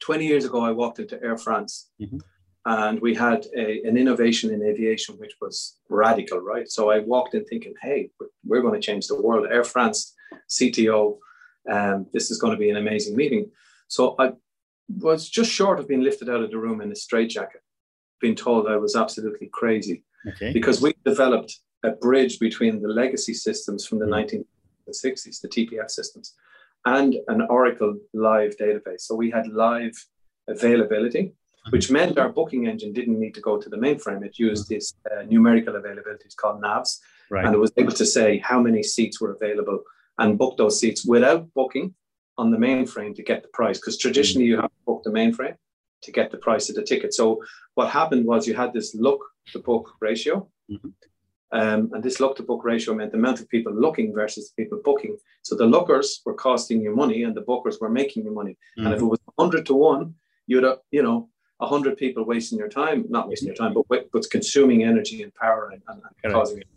20 0.00 0.26
years 0.26 0.44
ago, 0.44 0.64
I 0.64 0.70
walked 0.72 0.98
into 0.98 1.22
Air 1.22 1.36
France 1.36 1.88
mm-hmm. 2.00 2.18
and 2.66 3.00
we 3.00 3.14
had 3.14 3.46
a, 3.56 3.82
an 3.82 3.96
innovation 3.96 4.52
in 4.52 4.62
aviation, 4.62 5.16
which 5.16 5.34
was 5.40 5.78
radical, 5.88 6.38
right? 6.40 6.68
So 6.68 6.90
I 6.90 7.00
walked 7.00 7.34
in 7.34 7.44
thinking, 7.44 7.74
hey, 7.82 8.10
we're 8.44 8.62
going 8.62 8.80
to 8.80 8.86
change 8.86 9.06
the 9.06 9.20
world. 9.20 9.46
Air 9.50 9.64
France 9.64 10.14
CTO, 10.50 11.18
um, 11.70 12.06
this 12.12 12.30
is 12.30 12.38
going 12.38 12.52
to 12.52 12.58
be 12.58 12.70
an 12.70 12.76
amazing 12.76 13.16
meeting. 13.16 13.50
So 13.88 14.14
I 14.18 14.32
was 14.98 15.28
just 15.28 15.50
short 15.50 15.78
of 15.78 15.88
being 15.88 16.02
lifted 16.02 16.28
out 16.28 16.42
of 16.42 16.50
the 16.50 16.58
room 16.58 16.80
in 16.80 16.90
a 16.90 16.96
straitjacket, 16.96 17.62
being 18.20 18.34
told 18.34 18.66
I 18.66 18.76
was 18.76 18.96
absolutely 18.96 19.48
crazy. 19.52 20.04
Okay. 20.26 20.52
Because 20.52 20.82
we 20.82 20.94
developed 21.04 21.58
a 21.82 21.90
bridge 21.90 22.38
between 22.38 22.82
the 22.82 22.88
legacy 22.88 23.34
systems 23.34 23.86
from 23.86 23.98
the 23.98 24.06
mm-hmm. 24.06 24.42
1960s, 24.90 25.40
the 25.40 25.48
TPF 25.48 25.90
systems, 25.90 26.34
and 26.84 27.16
an 27.28 27.42
Oracle 27.42 27.98
live 28.14 28.56
database. 28.56 29.02
So 29.02 29.14
we 29.14 29.30
had 29.30 29.46
live 29.48 29.92
availability, 30.48 31.22
mm-hmm. 31.22 31.70
which 31.70 31.90
meant 31.90 32.18
our 32.18 32.30
booking 32.30 32.66
engine 32.66 32.92
didn't 32.92 33.18
need 33.18 33.34
to 33.34 33.40
go 33.40 33.60
to 33.60 33.68
the 33.68 33.76
mainframe. 33.76 34.24
It 34.24 34.38
used 34.38 34.66
mm-hmm. 34.66 34.74
this 34.74 34.94
uh, 35.10 35.22
numerical 35.22 35.76
availability, 35.76 36.24
it's 36.24 36.34
called 36.34 36.62
NAVs, 36.62 36.98
right. 37.30 37.44
and 37.44 37.54
it 37.54 37.58
was 37.58 37.72
able 37.76 37.92
to 37.92 38.06
say 38.06 38.38
how 38.38 38.60
many 38.60 38.82
seats 38.82 39.20
were 39.20 39.32
available 39.32 39.82
and 40.18 40.38
book 40.38 40.56
those 40.56 40.78
seats 40.78 41.04
without 41.04 41.52
booking 41.54 41.94
on 42.38 42.50
the 42.50 42.56
mainframe 42.56 43.14
to 43.14 43.22
get 43.22 43.42
the 43.42 43.48
price. 43.48 43.78
Because 43.78 43.98
traditionally, 43.98 44.46
you 44.46 44.56
have 44.56 44.70
to 44.70 44.84
book 44.86 45.02
the 45.04 45.10
mainframe 45.10 45.56
to 46.02 46.12
get 46.12 46.30
the 46.30 46.38
price 46.38 46.68
of 46.70 46.76
the 46.76 46.82
ticket. 46.82 47.12
So 47.12 47.42
what 47.74 47.90
happened 47.90 48.26
was 48.26 48.46
you 48.46 48.54
had 48.54 48.72
this 48.72 48.94
look 48.94 49.22
to 49.52 49.58
book 49.58 49.92
ratio. 50.00 50.48
Mm-hmm. 50.70 50.88
Um, 51.52 51.90
and 51.92 52.02
this 52.02 52.20
look 52.20 52.36
to 52.36 52.42
book 52.42 52.64
ratio 52.64 52.94
meant 52.94 53.10
the 53.10 53.18
amount 53.18 53.40
of 53.40 53.48
people 53.48 53.74
looking 53.74 54.14
versus 54.14 54.50
the 54.50 54.62
people 54.62 54.80
booking. 54.84 55.16
So 55.42 55.56
the 55.56 55.66
lookers 55.66 56.22
were 56.24 56.34
costing 56.34 56.80
you 56.80 56.94
money 56.94 57.24
and 57.24 57.34
the 57.34 57.42
bookers 57.42 57.80
were 57.80 57.90
making 57.90 58.24
you 58.24 58.32
money. 58.32 58.56
Mm-hmm. 58.78 58.86
And 58.86 58.94
if 58.94 59.00
it 59.00 59.06
was 59.06 59.18
100 59.34 59.66
to 59.66 59.74
1, 59.74 60.14
you'd 60.46 60.64
have, 60.64 60.78
you 60.90 61.02
know, 61.02 61.28
100 61.58 61.96
people 61.96 62.24
wasting 62.24 62.58
your 62.58 62.68
time, 62.68 63.04
not 63.08 63.28
wasting 63.28 63.48
your 63.48 63.56
time, 63.56 63.74
but, 63.74 64.10
but 64.12 64.30
consuming 64.30 64.84
energy 64.84 65.22
and 65.22 65.34
power 65.34 65.70
and, 65.72 65.82
and, 65.88 66.00
and 66.24 66.32
causing 66.32 66.58
it. 66.58 66.68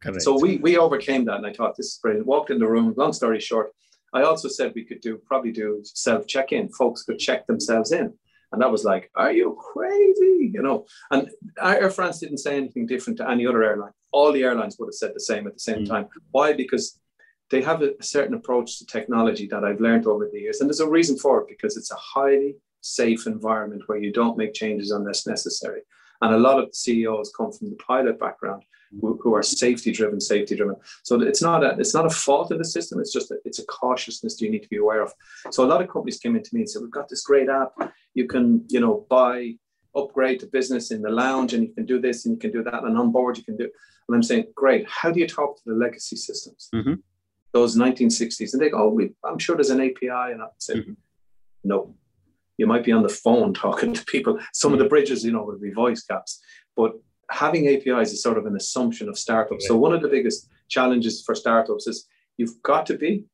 Correct. 0.00 0.22
So 0.22 0.38
we, 0.38 0.56
we 0.58 0.76
overcame 0.76 1.24
that. 1.26 1.36
And 1.36 1.46
I 1.46 1.52
thought, 1.52 1.76
this 1.76 1.86
is 1.86 1.98
brilliant. 2.02 2.26
Walked 2.26 2.50
in 2.50 2.58
the 2.58 2.66
room, 2.66 2.94
long 2.96 3.12
story 3.12 3.40
short, 3.40 3.72
I 4.14 4.22
also 4.22 4.48
said 4.48 4.72
we 4.74 4.84
could 4.84 5.00
do 5.00 5.18
probably 5.18 5.50
do 5.50 5.80
self 5.82 6.26
check 6.26 6.52
in. 6.52 6.68
Folks 6.68 7.02
could 7.02 7.18
check 7.18 7.46
themselves 7.46 7.90
in. 7.90 8.14
And 8.54 8.62
that 8.62 8.70
was 8.70 8.84
like, 8.84 9.10
are 9.16 9.32
you 9.32 9.58
crazy? 9.60 10.50
You 10.54 10.62
know, 10.62 10.86
and 11.10 11.28
Air 11.60 11.90
France 11.90 12.20
didn't 12.20 12.38
say 12.38 12.56
anything 12.56 12.86
different 12.86 13.18
to 13.18 13.28
any 13.28 13.46
other 13.46 13.64
airline. 13.64 13.92
All 14.12 14.32
the 14.32 14.44
airlines 14.44 14.76
would 14.78 14.86
have 14.86 14.94
said 14.94 15.12
the 15.12 15.20
same 15.20 15.46
at 15.46 15.54
the 15.54 15.60
same 15.60 15.84
mm. 15.84 15.88
time. 15.88 16.08
Why? 16.30 16.52
Because 16.52 17.00
they 17.50 17.62
have 17.62 17.82
a, 17.82 18.00
certain 18.00 18.34
approach 18.34 18.78
to 18.78 18.86
technology 18.86 19.48
that 19.48 19.64
I've 19.64 19.80
learned 19.80 20.06
over 20.06 20.30
the 20.32 20.40
years. 20.40 20.60
And 20.60 20.70
there's 20.70 20.80
a 20.80 20.88
reason 20.88 21.18
for 21.18 21.40
it 21.40 21.48
because 21.48 21.76
it's 21.76 21.90
a 21.90 21.96
highly 21.96 22.56
safe 22.80 23.26
environment 23.26 23.82
where 23.86 23.98
you 23.98 24.12
don't 24.12 24.38
make 24.38 24.54
changes 24.54 24.92
unless 24.92 25.26
necessary. 25.26 25.82
And 26.22 26.32
a 26.32 26.38
lot 26.38 26.58
of 26.58 26.66
the 26.66 26.74
CEOs 26.74 27.32
come 27.36 27.50
from 27.52 27.70
the 27.70 27.76
pilot 27.76 28.20
background 28.20 28.62
who, 29.00 29.18
who 29.22 29.34
are 29.34 29.42
safety 29.42 29.92
driven, 29.92 30.20
safety 30.20 30.56
driven. 30.56 30.76
So 31.02 31.20
it's 31.20 31.42
not 31.42 31.64
a 31.64 31.76
it's 31.78 31.94
not 31.94 32.06
a 32.06 32.10
fault 32.10 32.50
of 32.50 32.58
the 32.58 32.64
system. 32.64 33.00
It's 33.00 33.12
just 33.12 33.30
a, 33.30 33.36
it's 33.44 33.58
a 33.58 33.66
cautiousness 33.66 34.40
you 34.40 34.50
need 34.50 34.62
to 34.62 34.68
be 34.68 34.76
aware 34.76 35.02
of. 35.02 35.12
So 35.50 35.64
a 35.64 35.66
lot 35.66 35.82
of 35.82 35.88
companies 35.88 36.18
came 36.18 36.36
into 36.36 36.54
me 36.54 36.60
and 36.60 36.70
said, 36.70 36.82
"We've 36.82 36.90
got 36.90 37.08
this 37.08 37.22
great 37.22 37.48
app. 37.48 37.72
You 38.14 38.26
can 38.26 38.64
you 38.68 38.80
know 38.80 39.06
buy." 39.08 39.54
upgrade 39.96 40.40
to 40.40 40.46
business 40.46 40.90
in 40.90 41.02
the 41.02 41.08
lounge 41.08 41.54
and 41.54 41.62
you 41.62 41.72
can 41.72 41.86
do 41.86 42.00
this 42.00 42.26
and 42.26 42.34
you 42.34 42.38
can 42.38 42.50
do 42.50 42.62
that 42.62 42.82
and 42.84 42.98
on 42.98 43.12
board 43.12 43.36
you 43.36 43.44
can 43.44 43.56
do 43.56 43.64
and 44.08 44.14
i'm 44.14 44.22
saying 44.22 44.44
great 44.54 44.88
how 44.88 45.10
do 45.10 45.20
you 45.20 45.26
talk 45.26 45.56
to 45.56 45.62
the 45.66 45.74
legacy 45.74 46.16
systems 46.16 46.68
mm-hmm. 46.74 46.94
those 47.52 47.76
1960s 47.76 48.52
and 48.52 48.62
they 48.62 48.70
go 48.70 48.84
oh 48.84 48.88
we, 48.88 49.10
i'm 49.24 49.38
sure 49.38 49.54
there's 49.54 49.70
an 49.70 49.80
api 49.80 50.08
and 50.08 50.42
i 50.42 50.46
say 50.58 50.74
mm-hmm. 50.74 50.92
no 51.62 51.94
you 52.58 52.66
might 52.66 52.84
be 52.84 52.92
on 52.92 53.02
the 53.02 53.08
phone 53.08 53.54
talking 53.54 53.92
to 53.94 54.04
people 54.06 54.38
some 54.52 54.70
mm-hmm. 54.70 54.80
of 54.80 54.84
the 54.84 54.88
bridges 54.88 55.24
you 55.24 55.32
know 55.32 55.44
would 55.44 55.60
be 55.60 55.70
voice 55.70 56.02
caps 56.02 56.42
but 56.76 56.94
having 57.30 57.68
APIs 57.68 58.12
is 58.12 58.22
sort 58.22 58.38
of 58.38 58.46
an 58.46 58.56
assumption 58.56 59.08
of 59.08 59.18
startups. 59.18 59.66
So 59.66 59.76
one 59.76 59.92
of 59.92 60.02
the 60.02 60.08
biggest 60.08 60.48
challenges 60.68 61.22
for 61.24 61.34
startups 61.34 61.86
is 61.86 62.06
you've 62.36 62.62
got 62.62 62.86
to 62.86 62.96
be 62.96 63.24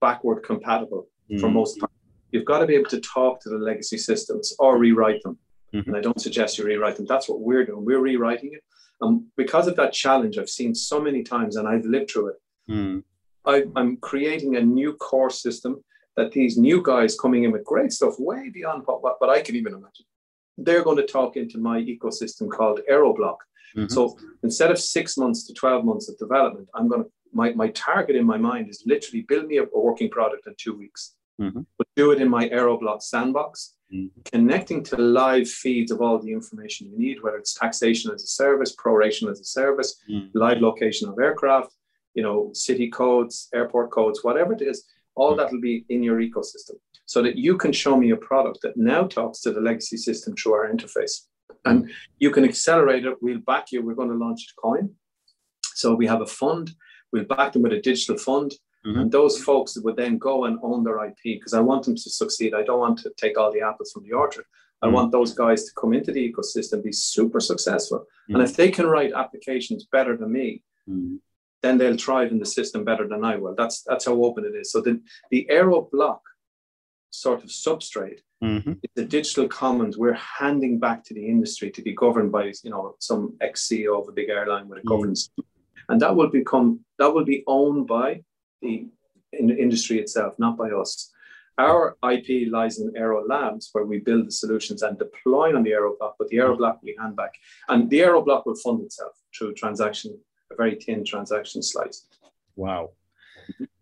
backward 0.00 0.42
compatible 0.42 1.08
mm-hmm. 1.30 1.40
for 1.40 1.50
most 1.50 1.78
part. 1.78 1.92
You've 2.30 2.44
got 2.44 2.58
to 2.58 2.66
be 2.66 2.74
able 2.74 2.90
to 2.90 3.00
talk 3.00 3.40
to 3.42 3.48
the 3.48 3.56
legacy 3.56 3.98
systems 3.98 4.54
or 4.58 4.78
rewrite 4.78 5.22
them. 5.22 5.38
Mm-hmm. 5.74 5.88
And 5.88 5.96
I 5.96 6.00
don't 6.00 6.20
suggest 6.20 6.58
you 6.58 6.64
rewrite 6.64 6.96
them. 6.96 7.06
That's 7.06 7.28
what 7.28 7.40
we're 7.40 7.64
doing. 7.64 7.84
We're 7.84 8.00
rewriting 8.00 8.52
it. 8.52 8.62
And 9.00 9.22
because 9.36 9.68
of 9.68 9.76
that 9.76 9.92
challenge, 9.92 10.38
I've 10.38 10.48
seen 10.48 10.74
so 10.74 11.00
many 11.00 11.22
times 11.22 11.56
and 11.56 11.68
I've 11.68 11.84
lived 11.84 12.10
through 12.10 12.28
it. 12.28 12.36
Mm. 12.70 13.02
I, 13.44 13.64
I'm 13.76 13.96
creating 13.98 14.56
a 14.56 14.62
new 14.62 14.94
core 14.94 15.30
system 15.30 15.82
that 16.16 16.32
these 16.32 16.58
new 16.58 16.82
guys 16.82 17.18
coming 17.18 17.44
in 17.44 17.52
with 17.52 17.64
great 17.64 17.92
stuff 17.92 18.14
way 18.18 18.50
beyond 18.52 18.82
what, 18.86 19.02
what, 19.02 19.20
what 19.20 19.30
I 19.30 19.40
can 19.40 19.56
even 19.56 19.72
imagine 19.72 20.04
they're 20.58 20.82
going 20.82 20.96
to 20.96 21.06
talk 21.06 21.36
into 21.36 21.58
my 21.58 21.80
ecosystem 21.80 22.50
called 22.50 22.80
Aeroblock. 22.90 23.38
Mm-hmm. 23.76 23.86
So 23.86 24.18
instead 24.42 24.70
of 24.70 24.78
six 24.78 25.16
months 25.16 25.46
to 25.46 25.54
12 25.54 25.84
months 25.84 26.08
of 26.08 26.18
development, 26.18 26.68
I'm 26.74 26.88
going 26.88 27.04
to, 27.04 27.10
my, 27.32 27.52
my 27.52 27.68
target 27.68 28.16
in 28.16 28.26
my 28.26 28.38
mind 28.38 28.68
is 28.68 28.82
literally 28.86 29.22
build 29.22 29.46
me 29.46 29.58
a, 29.58 29.64
a 29.64 29.80
working 29.80 30.10
product 30.10 30.46
in 30.46 30.54
two 30.58 30.76
weeks, 30.76 31.14
mm-hmm. 31.40 31.60
but 31.76 31.86
do 31.94 32.10
it 32.10 32.20
in 32.20 32.28
my 32.28 32.48
Aeroblock 32.48 33.02
sandbox, 33.02 33.74
mm-hmm. 33.92 34.06
connecting 34.32 34.82
to 34.84 34.96
live 34.96 35.48
feeds 35.48 35.92
of 35.92 36.00
all 36.00 36.18
the 36.18 36.32
information 36.32 36.90
you 36.90 36.98
need, 36.98 37.22
whether 37.22 37.36
it's 37.36 37.54
taxation 37.54 38.10
as 38.12 38.24
a 38.24 38.26
service, 38.26 38.74
proration 38.74 39.30
as 39.30 39.40
a 39.40 39.44
service, 39.44 40.00
mm. 40.10 40.28
live 40.34 40.60
location 40.60 41.08
of 41.08 41.18
aircraft, 41.18 41.72
you 42.14 42.22
know, 42.22 42.50
city 42.54 42.88
codes, 42.88 43.48
airport 43.54 43.90
codes, 43.90 44.24
whatever 44.24 44.52
it 44.52 44.62
is, 44.62 44.84
all 45.18 45.34
mm. 45.34 45.38
that 45.38 45.52
will 45.52 45.60
be 45.60 45.84
in 45.88 46.02
your 46.02 46.20
ecosystem 46.20 46.76
so 47.06 47.22
that 47.22 47.36
you 47.36 47.56
can 47.56 47.72
show 47.72 47.96
me 47.96 48.10
a 48.10 48.16
product 48.16 48.60
that 48.62 48.76
now 48.76 49.02
talks 49.04 49.40
to 49.40 49.50
the 49.50 49.60
legacy 49.60 49.96
system 49.96 50.34
through 50.36 50.52
our 50.52 50.70
interface. 50.70 51.26
And 51.64 51.90
you 52.18 52.30
can 52.30 52.44
accelerate 52.44 53.04
it. 53.04 53.16
We'll 53.20 53.38
back 53.40 53.72
you. 53.72 53.82
We're 53.82 53.94
going 53.94 54.10
to 54.10 54.24
launch 54.24 54.46
a 54.52 54.60
coin. 54.60 54.90
So 55.74 55.94
we 55.94 56.06
have 56.06 56.20
a 56.20 56.26
fund. 56.26 56.70
We'll 57.12 57.24
back 57.24 57.52
them 57.52 57.62
with 57.62 57.72
a 57.72 57.80
digital 57.80 58.18
fund. 58.18 58.52
Mm-hmm. 58.86 59.00
And 59.00 59.12
those 59.12 59.42
folks 59.42 59.76
would 59.78 59.96
then 59.96 60.18
go 60.18 60.44
and 60.44 60.58
own 60.62 60.84
their 60.84 61.04
IP 61.04 61.16
because 61.24 61.54
I 61.54 61.60
want 61.60 61.84
them 61.84 61.96
to 61.96 62.10
succeed. 62.10 62.54
I 62.54 62.62
don't 62.62 62.78
want 62.78 62.98
to 63.00 63.12
take 63.16 63.38
all 63.38 63.52
the 63.52 63.62
apples 63.62 63.90
from 63.92 64.04
the 64.04 64.12
orchard. 64.12 64.44
I 64.80 64.86
mm-hmm. 64.86 64.94
want 64.94 65.12
those 65.12 65.34
guys 65.34 65.64
to 65.64 65.70
come 65.80 65.92
into 65.92 66.12
the 66.12 66.32
ecosystem, 66.32 66.84
be 66.84 66.92
super 66.92 67.40
successful. 67.40 68.00
Mm-hmm. 68.00 68.34
And 68.34 68.44
if 68.44 68.54
they 68.54 68.70
can 68.70 68.86
write 68.86 69.12
applications 69.12 69.86
better 69.90 70.16
than 70.16 70.32
me, 70.32 70.62
mm-hmm. 70.88 71.16
Then 71.62 71.78
they'll 71.78 71.96
thrive 71.96 72.30
in 72.30 72.38
the 72.38 72.46
system 72.46 72.84
better 72.84 73.08
than 73.08 73.24
I 73.24 73.36
will. 73.36 73.54
That's 73.56 73.82
that's 73.82 74.06
how 74.06 74.22
open 74.24 74.44
it 74.44 74.56
is. 74.56 74.70
So 74.70 74.80
the, 74.80 75.00
the 75.30 75.48
Aero 75.50 75.88
block 75.90 76.22
sort 77.10 77.42
of 77.42 77.50
substrate 77.50 78.20
mm-hmm. 78.42 78.72
the 78.94 79.04
digital 79.04 79.48
commons 79.48 79.96
we're 79.96 80.12
handing 80.12 80.78
back 80.78 81.02
to 81.04 81.14
the 81.14 81.26
industry 81.26 81.70
to 81.70 81.82
be 81.82 81.94
governed 81.94 82.30
by 82.30 82.52
you 82.62 82.70
know 82.70 82.94
some 82.98 83.36
ex-ceo 83.40 84.00
of 84.00 84.08
a 84.08 84.12
big 84.12 84.28
airline 84.28 84.68
with 84.68 84.78
a 84.78 84.80
mm-hmm. 84.80 84.88
governance 84.88 85.30
and 85.88 86.02
that 86.02 86.14
will 86.14 86.28
become 86.28 86.80
that 86.98 87.12
will 87.12 87.24
be 87.24 87.44
owned 87.46 87.86
by 87.86 88.20
the 88.62 88.86
in 89.32 89.50
industry 89.50 89.98
itself 89.98 90.34
not 90.38 90.56
by 90.56 90.70
us 90.70 91.10
our 91.58 91.96
IP 92.08 92.48
lies 92.52 92.78
in 92.78 92.92
Aero 92.96 93.26
Labs, 93.26 93.70
where 93.72 93.84
we 93.84 93.98
build 93.98 94.28
the 94.28 94.30
solutions 94.30 94.82
and 94.82 94.96
deploy 94.96 95.56
on 95.56 95.64
the 95.64 95.72
Aero 95.72 95.96
block, 95.98 96.14
but 96.16 96.28
the 96.28 96.38
Aero 96.38 96.56
block 96.56 96.78
we 96.84 96.96
hand 97.00 97.16
back. 97.16 97.34
And 97.68 97.90
the 97.90 98.02
Aero 98.02 98.22
block 98.22 98.46
will 98.46 98.54
fund 98.54 98.80
itself 98.82 99.10
through 99.36 99.54
transaction, 99.54 100.20
a 100.50 100.54
very 100.56 100.76
thin 100.76 101.04
transaction 101.04 101.62
slice. 101.62 102.06
Wow. 102.56 102.90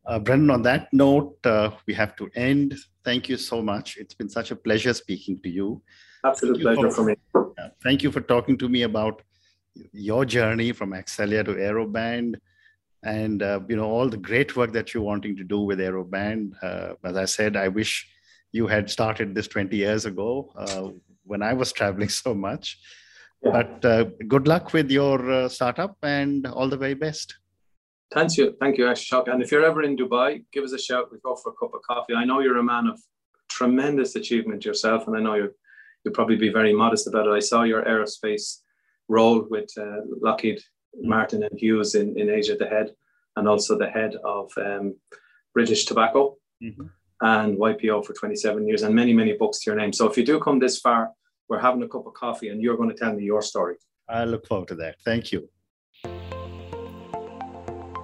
Uh, 0.06 0.18
Brendan, 0.18 0.50
on 0.50 0.62
that 0.62 0.92
note, 0.92 1.36
uh, 1.44 1.70
we 1.86 1.94
have 1.94 2.14
to 2.16 2.30
end. 2.34 2.76
Thank 3.04 3.28
you 3.28 3.36
so 3.36 3.62
much. 3.62 3.96
It's 3.96 4.14
been 4.14 4.28
such 4.28 4.50
a 4.50 4.56
pleasure 4.56 4.94
speaking 4.94 5.40
to 5.42 5.48
you. 5.48 5.82
Absolute 6.24 6.60
pleasure 6.60 6.90
for, 6.90 6.94
for 6.94 7.04
me. 7.04 7.16
Uh, 7.34 7.68
thank 7.82 8.02
you 8.02 8.12
for 8.12 8.20
talking 8.20 8.56
to 8.58 8.68
me 8.68 8.82
about 8.82 9.22
your 9.92 10.24
journey 10.24 10.72
from 10.72 10.92
Accelya 10.92 11.44
to 11.44 11.54
Aeroband 11.54 12.36
and 13.02 13.42
uh, 13.42 13.60
you 13.68 13.76
know 13.76 13.84
all 13.84 14.08
the 14.08 14.16
great 14.16 14.56
work 14.56 14.72
that 14.72 14.92
you're 14.92 15.02
wanting 15.02 15.36
to 15.36 15.44
do 15.44 15.60
with 15.60 15.78
Aeroband. 15.78 16.52
Uh, 16.62 16.94
as 17.04 17.16
I 17.16 17.24
said, 17.24 17.56
I 17.56 17.68
wish 17.68 18.08
you 18.52 18.66
had 18.66 18.90
started 18.90 19.34
this 19.34 19.48
20 19.48 19.76
years 19.76 20.06
ago 20.06 20.52
uh, 20.56 20.90
when 21.24 21.42
I 21.42 21.52
was 21.52 21.72
traveling 21.72 22.08
so 22.24 22.34
much. 22.34 22.78
Yeah. 23.42 23.62
But 23.82 24.28
good 24.28 24.48
luck 24.48 24.72
with 24.72 24.90
your 24.90 25.48
startup 25.48 25.96
and 26.02 26.46
all 26.46 26.68
the 26.68 26.76
very 26.76 26.94
best. 26.94 27.36
Thank 28.12 28.36
you, 28.36 28.56
thank 28.60 28.78
you, 28.78 28.84
Ashok. 28.84 29.28
And 29.32 29.42
if 29.42 29.50
you're 29.50 29.64
ever 29.64 29.82
in 29.82 29.96
Dubai, 29.96 30.44
give 30.52 30.64
us 30.64 30.72
a 30.72 30.78
shout. 30.78 31.10
We 31.10 31.18
go 31.24 31.34
for 31.34 31.50
a 31.50 31.56
cup 31.60 31.74
of 31.74 31.82
coffee. 31.82 32.14
I 32.14 32.24
know 32.24 32.40
you're 32.40 32.58
a 32.58 32.62
man 32.62 32.86
of 32.86 33.00
tremendous 33.48 34.14
achievement 34.14 34.64
yourself, 34.64 35.06
and 35.06 35.16
I 35.16 35.20
know 35.20 35.34
you 35.34 35.50
you'll 36.06 36.14
probably 36.14 36.36
be 36.36 36.50
very 36.50 36.72
modest 36.72 37.08
about 37.08 37.26
it. 37.26 37.30
I 37.30 37.40
saw 37.40 37.64
your 37.64 37.82
aerospace 37.82 38.60
role 39.08 39.44
with 39.50 39.68
uh, 39.76 40.02
Lockheed 40.22 40.60
Martin 40.94 41.42
and 41.42 41.58
Hughes 41.58 41.96
in, 41.96 42.18
in 42.18 42.30
Asia, 42.30 42.56
the 42.56 42.68
head, 42.68 42.92
and 43.34 43.48
also 43.48 43.76
the 43.76 43.90
head 43.90 44.14
of 44.24 44.50
um, 44.56 44.96
British 45.52 45.84
Tobacco 45.84 46.36
mm-hmm. 46.62 46.86
and 47.22 47.58
YPO 47.58 48.06
for 48.06 48.12
27 48.12 48.66
years, 48.68 48.82
and 48.82 48.94
many, 48.94 49.12
many 49.12 49.32
books 49.32 49.58
to 49.60 49.70
your 49.70 49.80
name. 49.80 49.92
So 49.92 50.08
if 50.08 50.16
you 50.16 50.24
do 50.24 50.38
come 50.38 50.60
this 50.60 50.78
far, 50.78 51.10
we're 51.48 51.60
having 51.60 51.82
a 51.82 51.88
cup 51.88 52.06
of 52.06 52.14
coffee, 52.14 52.48
and 52.48 52.60
you're 52.62 52.76
going 52.76 52.88
to 52.88 52.94
tell 52.94 53.12
me 53.12 53.24
your 53.24 53.42
story. 53.42 53.76
I 54.08 54.24
look 54.24 54.46
forward 54.46 54.68
to 54.68 54.74
that. 54.76 54.96
Thank 55.04 55.32
you. 55.32 55.48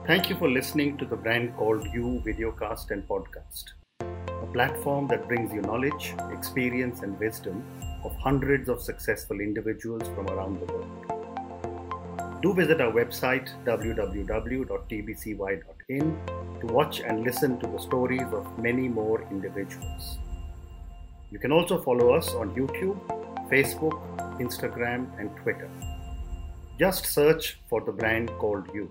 Thank 0.06 0.28
you 0.28 0.36
for 0.36 0.50
listening 0.50 0.98
to 0.98 1.04
the 1.04 1.16
Brand 1.16 1.54
Called 1.56 1.86
You 1.92 2.20
videocast 2.26 2.90
and 2.90 3.06
podcast. 3.06 3.64
A 4.00 4.46
platform 4.52 5.06
that 5.08 5.28
brings 5.28 5.52
you 5.52 5.60
knowledge, 5.62 6.14
experience, 6.32 7.02
and 7.02 7.18
wisdom 7.20 7.64
of 8.04 8.12
hundreds 8.16 8.68
of 8.68 8.82
successful 8.82 9.38
individuals 9.40 10.02
from 10.14 10.26
around 10.28 10.58
the 10.60 10.66
world. 10.72 10.88
Do 12.42 12.52
visit 12.52 12.80
our 12.80 12.90
website 12.90 13.48
www.tbcy.in 13.64 14.66
to 16.60 16.66
watch 16.66 17.00
and 17.00 17.22
listen 17.22 17.60
to 17.60 17.68
the 17.68 17.78
stories 17.78 18.32
of 18.32 18.58
many 18.58 18.88
more 18.88 19.22
individuals. 19.30 20.18
You 21.30 21.38
can 21.38 21.52
also 21.52 21.80
follow 21.80 22.12
us 22.12 22.34
on 22.34 22.52
YouTube, 22.56 22.98
Facebook, 23.52 24.00
Instagram, 24.40 25.06
and 25.20 25.30
Twitter. 25.36 25.68
Just 26.78 27.04
search 27.04 27.60
for 27.68 27.82
the 27.84 27.92
brand 27.92 28.30
called 28.38 28.66
You. 28.72 28.90